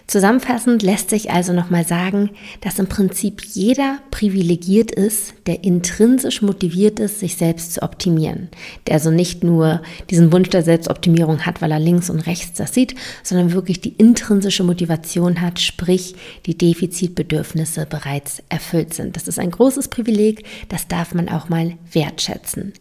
Zusammenfassend 0.08 0.84
lässt 0.84 1.10
sich 1.10 1.32
also 1.32 1.52
nochmal 1.52 1.86
sagen, 1.86 2.30
dass 2.62 2.78
im 2.78 2.88
Prinzip 2.88 3.42
jeder 3.44 3.98
privilegiert 4.12 4.92
ist, 4.92 5.34
der 5.48 5.64
intrinsisch 5.64 6.44
motiviert 6.44 7.00
ist, 7.00 7.20
sich 7.20 7.36
selbst 7.36 7.74
zu 7.74 7.82
optimieren. 7.82 8.50
Der 8.86 8.94
also 8.94 9.10
nicht 9.10 9.44
nur 9.44 9.82
diesen 10.12 10.32
Wunsch 10.32 10.50
der 10.50 10.62
Selbstoptimierung 10.62 11.46
hat, 11.46 11.62
weil 11.62 11.72
er 11.72 11.80
links 11.80 12.12
und 12.12 12.20
rechts 12.20 12.54
das 12.54 12.74
sieht, 12.74 12.96
sondern 13.24 13.52
wirklich 13.54 13.82
die 13.82 13.96
intrinsische 13.98 14.64
Motivation 14.64 15.42
hat, 15.42 15.60
sprich 15.60 16.16
die 16.46 16.58
Defizitbedürfnisse 16.58 17.88
bereits 17.88 18.44
erfüllt 18.50 18.94
sind. 18.94 19.16
Das 19.16 19.28
ist 19.28 19.40
ein 19.40 19.52
großes 19.52 19.88
Privileg, 19.88 20.46
das 20.70 20.88
darf 20.88 21.16
man 21.16 21.30
auch 21.30 21.50
mal 21.50 21.74
wertschätzen. 21.92 22.74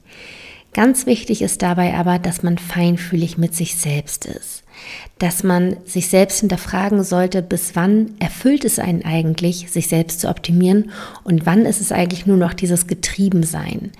Ganz 0.75 1.07
wichtig 1.07 1.41
ist 1.41 1.63
dabei 1.63 1.95
aber, 1.95 2.19
dass 2.19 2.43
man 2.43 2.59
feinfühlig 2.59 3.39
mit 3.39 3.55
sich 3.55 3.77
selbst 3.77 4.27
ist 4.27 4.64
dass 5.19 5.43
man 5.43 5.77
sich 5.85 6.09
selbst 6.09 6.41
hinterfragen 6.41 7.03
sollte, 7.03 7.43
bis 7.43 7.77
wann 7.77 8.13
erfüllt 8.19 8.65
es 8.65 8.79
einen 8.79 9.05
eigentlich, 9.05 9.71
sich 9.71 9.89
selbst 9.89 10.21
zu 10.21 10.29
optimieren 10.29 10.91
und 11.23 11.47
wann 11.47 11.67
ist 11.67 11.81
es 11.81 11.93
eigentlich 11.93 12.27
nur 12.27 12.37
noch 12.37 12.55
dieses 12.55 12.87
Getriebensein, 12.87 13.93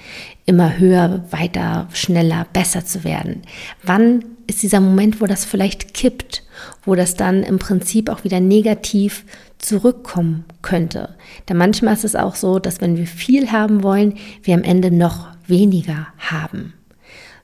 immer 0.47 0.79
höher, 0.79 1.25
weiter, 1.31 1.89
schneller, 1.93 2.47
besser 2.53 2.85
zu 2.85 3.05
werden. 3.05 3.43
Wann 3.83 4.25
ist 4.47 4.63
dieser 4.63 4.81
Moment, 4.81 5.21
wo 5.21 5.27
das 5.27 5.45
vielleicht 5.45 5.95
kippt, 5.95 6.43
wo 6.85 6.95
das 6.95 7.15
dann 7.15 7.43
im 7.43 7.59
Prinzip 7.59 8.09
auch 8.09 8.25
wieder 8.25 8.41
negativ 8.41 9.25
zurückkommen 9.59 10.45
könnte. 10.63 11.15
Denn 11.49 11.57
manchmal 11.57 11.95
ist 11.95 12.05
es 12.05 12.17
auch 12.17 12.35
so, 12.35 12.59
dass 12.59 12.81
wenn 12.81 12.97
wir 12.97 13.07
viel 13.07 13.51
haben 13.51 13.83
wollen, 13.83 14.19
wir 14.43 14.55
am 14.55 14.63
Ende 14.63 14.91
noch 14.91 15.29
weniger 15.47 16.09
haben. 16.19 16.75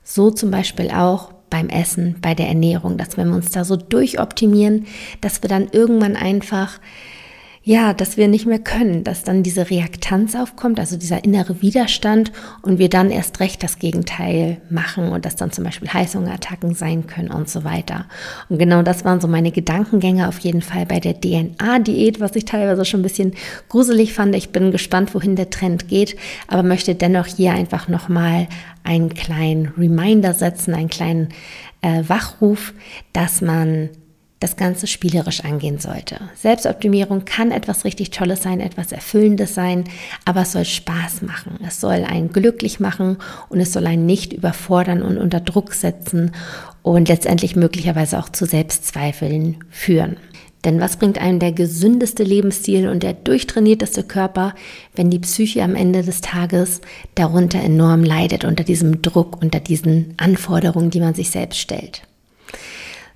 So 0.03 0.29
zum 0.29 0.51
Beispiel 0.51 0.91
auch 0.91 1.33
beim 1.51 1.69
Essen, 1.69 2.15
bei 2.19 2.33
der 2.33 2.47
Ernährung, 2.47 2.97
dass 2.97 3.17
wenn 3.17 3.29
wir 3.29 3.35
uns 3.35 3.51
da 3.51 3.63
so 3.63 3.75
durchoptimieren, 3.75 4.87
dass 5.21 5.43
wir 5.43 5.49
dann 5.49 5.67
irgendwann 5.71 6.15
einfach 6.15 6.79
ja, 7.63 7.93
dass 7.93 8.17
wir 8.17 8.27
nicht 8.27 8.47
mehr 8.47 8.57
können, 8.57 9.03
dass 9.03 9.23
dann 9.23 9.43
diese 9.43 9.69
Reaktanz 9.69 10.35
aufkommt, 10.35 10.79
also 10.79 10.97
dieser 10.97 11.23
innere 11.23 11.61
Widerstand 11.61 12.31
und 12.63 12.79
wir 12.79 12.89
dann 12.89 13.11
erst 13.11 13.39
recht 13.39 13.61
das 13.61 13.77
Gegenteil 13.77 14.59
machen 14.71 15.09
und 15.09 15.25
das 15.25 15.35
dann 15.35 15.51
zum 15.51 15.65
Beispiel 15.65 15.93
Heißhungerattacken 15.93 16.73
sein 16.73 17.05
können 17.05 17.29
und 17.29 17.49
so 17.49 17.63
weiter. 17.63 18.05
Und 18.49 18.57
genau 18.57 18.81
das 18.81 19.05
waren 19.05 19.21
so 19.21 19.27
meine 19.27 19.51
Gedankengänge 19.51 20.27
auf 20.27 20.39
jeden 20.39 20.63
Fall 20.63 20.87
bei 20.87 20.99
der 20.99 21.21
DNA-Diät, 21.21 22.19
was 22.19 22.35
ich 22.35 22.45
teilweise 22.45 22.83
schon 22.83 23.01
ein 23.01 23.03
bisschen 23.03 23.33
gruselig 23.69 24.13
fand. 24.13 24.35
Ich 24.35 24.49
bin 24.49 24.71
gespannt, 24.71 25.13
wohin 25.13 25.35
der 25.35 25.51
Trend 25.51 25.87
geht, 25.87 26.15
aber 26.47 26.63
möchte 26.63 26.95
dennoch 26.95 27.27
hier 27.27 27.53
einfach 27.53 27.87
nochmal 27.87 28.47
einen 28.83 29.13
kleinen 29.13 29.67
Reminder 29.77 30.33
setzen, 30.33 30.73
einen 30.73 30.89
kleinen 30.89 31.29
äh, 31.81 32.03
Wachruf, 32.07 32.73
dass 33.13 33.41
man 33.41 33.89
das 34.41 34.57
Ganze 34.57 34.87
spielerisch 34.87 35.45
angehen 35.45 35.79
sollte. 35.79 36.19
Selbstoptimierung 36.35 37.25
kann 37.25 37.51
etwas 37.51 37.85
richtig 37.85 38.09
Tolles 38.09 38.41
sein, 38.41 38.59
etwas 38.59 38.91
Erfüllendes 38.91 39.53
sein, 39.53 39.85
aber 40.25 40.41
es 40.41 40.51
soll 40.51 40.65
Spaß 40.65 41.21
machen. 41.21 41.59
Es 41.65 41.79
soll 41.79 42.03
einen 42.03 42.33
glücklich 42.33 42.79
machen 42.79 43.17
und 43.49 43.59
es 43.59 43.71
soll 43.71 43.85
einen 43.85 44.07
nicht 44.07 44.33
überfordern 44.33 45.03
und 45.03 45.19
unter 45.19 45.39
Druck 45.39 45.75
setzen 45.75 46.31
und 46.81 47.07
letztendlich 47.07 47.55
möglicherweise 47.55 48.17
auch 48.17 48.29
zu 48.29 48.45
Selbstzweifeln 48.45 49.59
führen. 49.69 50.17
Denn 50.65 50.79
was 50.79 50.97
bringt 50.97 51.19
einem 51.19 51.39
der 51.39 51.51
gesündeste 51.51 52.23
Lebensstil 52.23 52.87
und 52.87 53.03
der 53.03 53.13
durchtrainierteste 53.13 54.03
Körper, 54.03 54.55
wenn 54.95 55.11
die 55.11 55.19
Psyche 55.19 55.61
am 55.61 55.75
Ende 55.75 56.01
des 56.01 56.21
Tages 56.21 56.81
darunter 57.13 57.59
enorm 57.59 58.03
leidet, 58.03 58.43
unter 58.43 58.63
diesem 58.63 59.03
Druck, 59.03 59.39
unter 59.41 59.59
diesen 59.59 60.15
Anforderungen, 60.17 60.89
die 60.89 60.99
man 60.99 61.13
sich 61.13 61.29
selbst 61.29 61.59
stellt? 61.59 62.03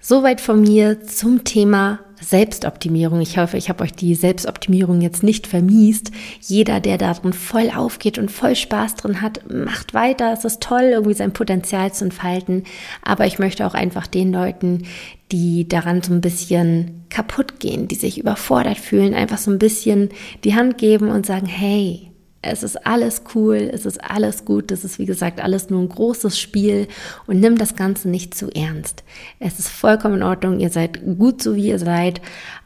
Soweit 0.07 0.39
von 0.39 0.61
mir 0.61 1.01
zum 1.01 1.45
Thema 1.45 1.97
Selbstoptimierung. 2.21 3.21
Ich 3.21 3.39
hoffe, 3.39 3.57
ich 3.57 3.69
habe 3.69 3.83
euch 3.83 3.91
die 3.91 4.13
Selbstoptimierung 4.13 5.01
jetzt 5.01 5.23
nicht 5.23 5.47
vermiest. 5.47 6.11
Jeder, 6.41 6.79
der 6.79 6.99
darin 6.99 7.33
voll 7.33 7.71
aufgeht 7.75 8.19
und 8.19 8.29
voll 8.29 8.55
Spaß 8.55 8.97
drin 8.97 9.23
hat, 9.23 9.51
macht 9.51 9.95
weiter. 9.95 10.31
Es 10.31 10.45
ist 10.45 10.61
toll, 10.61 10.91
irgendwie 10.91 11.15
sein 11.15 11.33
Potenzial 11.33 11.91
zu 11.91 12.05
entfalten. 12.05 12.65
Aber 13.01 13.25
ich 13.25 13.39
möchte 13.39 13.65
auch 13.65 13.73
einfach 13.73 14.05
den 14.05 14.31
Leuten, 14.31 14.83
die 15.31 15.67
daran 15.67 16.03
so 16.03 16.13
ein 16.13 16.21
bisschen 16.21 17.05
kaputt 17.09 17.59
gehen, 17.59 17.87
die 17.87 17.95
sich 17.95 18.19
überfordert 18.19 18.77
fühlen, 18.77 19.15
einfach 19.15 19.39
so 19.39 19.49
ein 19.49 19.57
bisschen 19.57 20.09
die 20.43 20.53
Hand 20.53 20.77
geben 20.77 21.09
und 21.09 21.25
sagen, 21.25 21.47
hey, 21.47 22.11
es 22.45 22.63
ist 22.63 22.85
alles 22.85 23.23
cool, 23.33 23.69
es 23.71 23.85
ist 23.85 24.03
alles 24.03 24.45
gut, 24.45 24.71
das 24.71 24.83
ist 24.83 24.99
wie 24.99 25.05
gesagt 25.05 25.41
alles 25.41 25.69
nur 25.69 25.81
ein 25.81 25.89
großes 25.89 26.39
Spiel 26.39 26.87
und 27.27 27.39
nimm 27.39 27.57
das 27.57 27.75
Ganze 27.75 28.09
nicht 28.09 28.35
zu 28.35 28.49
ernst. 28.51 29.03
Es 29.39 29.59
ist 29.59 29.69
vollkommen 29.69 30.15
in 30.15 30.23
Ordnung, 30.23 30.59
ihr 30.59 30.69
seid 30.69 31.01
gut 31.17 31.41
so 31.41 31.55
wie 31.55 31.67
ihr 31.67 31.79
seid, 31.79 32.21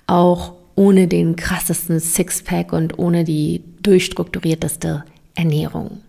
auch 0.08 0.54
ohne 0.76 1.08
den 1.08 1.36
krassesten 1.36 2.00
Sixpack 2.00 2.72
und 2.74 3.00
ohne 3.00 3.24
die 3.24 3.64
durchstrukturierteste 3.82 5.04
Ernährung. 5.36 6.00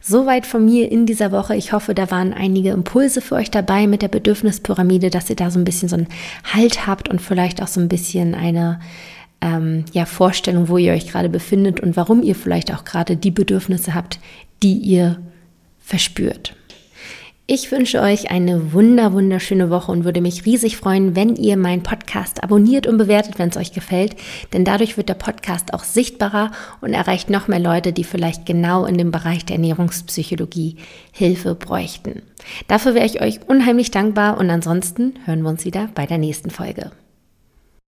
Soweit 0.00 0.46
von 0.46 0.64
mir 0.64 0.90
in 0.90 1.06
dieser 1.06 1.32
Woche. 1.32 1.56
Ich 1.56 1.72
hoffe, 1.72 1.94
da 1.94 2.10
waren 2.10 2.32
einige 2.32 2.70
Impulse 2.70 3.20
für 3.20 3.36
euch 3.36 3.50
dabei 3.50 3.86
mit 3.86 4.02
der 4.02 4.08
Bedürfnispyramide, 4.08 5.10
dass 5.10 5.30
ihr 5.30 5.36
da 5.36 5.50
so 5.50 5.58
ein 5.58 5.64
bisschen 5.64 5.88
so 5.88 5.96
einen 5.96 6.08
Halt 6.52 6.86
habt 6.86 7.08
und 7.08 7.22
vielleicht 7.22 7.62
auch 7.62 7.68
so 7.68 7.80
ein 7.80 7.88
bisschen 7.88 8.34
eine 8.34 8.80
ähm, 9.44 9.84
ja, 9.92 10.06
Vorstellung, 10.06 10.68
wo 10.68 10.78
ihr 10.78 10.94
euch 10.94 11.06
gerade 11.06 11.28
befindet 11.28 11.78
und 11.78 11.96
warum 11.96 12.22
ihr 12.22 12.34
vielleicht 12.34 12.72
auch 12.72 12.84
gerade 12.84 13.16
die 13.16 13.30
Bedürfnisse 13.30 13.94
habt, 13.94 14.18
die 14.62 14.78
ihr 14.78 15.20
verspürt. 15.78 16.56
Ich 17.46 17.70
wünsche 17.70 18.00
euch 18.00 18.30
eine 18.30 18.72
wunder, 18.72 19.12
wunderschöne 19.12 19.68
Woche 19.68 19.92
und 19.92 20.04
würde 20.04 20.22
mich 20.22 20.46
riesig 20.46 20.78
freuen, 20.78 21.14
wenn 21.14 21.36
ihr 21.36 21.58
meinen 21.58 21.82
Podcast 21.82 22.42
abonniert 22.42 22.86
und 22.86 22.96
bewertet, 22.96 23.38
wenn 23.38 23.50
es 23.50 23.58
euch 23.58 23.72
gefällt, 23.72 24.16
denn 24.54 24.64
dadurch 24.64 24.96
wird 24.96 25.10
der 25.10 25.14
Podcast 25.14 25.74
auch 25.74 25.84
sichtbarer 25.84 26.52
und 26.80 26.94
erreicht 26.94 27.28
noch 27.28 27.46
mehr 27.46 27.58
Leute, 27.58 27.92
die 27.92 28.04
vielleicht 28.04 28.46
genau 28.46 28.86
in 28.86 28.96
dem 28.96 29.10
Bereich 29.10 29.44
der 29.44 29.56
Ernährungspsychologie 29.56 30.76
Hilfe 31.12 31.54
bräuchten. 31.54 32.22
Dafür 32.66 32.94
wäre 32.94 33.04
ich 33.04 33.20
euch 33.20 33.40
unheimlich 33.46 33.90
dankbar 33.90 34.38
und 34.38 34.48
ansonsten 34.48 35.12
hören 35.26 35.42
wir 35.42 35.50
uns 35.50 35.66
wieder 35.66 35.90
bei 35.94 36.06
der 36.06 36.16
nächsten 36.16 36.48
Folge. 36.48 36.92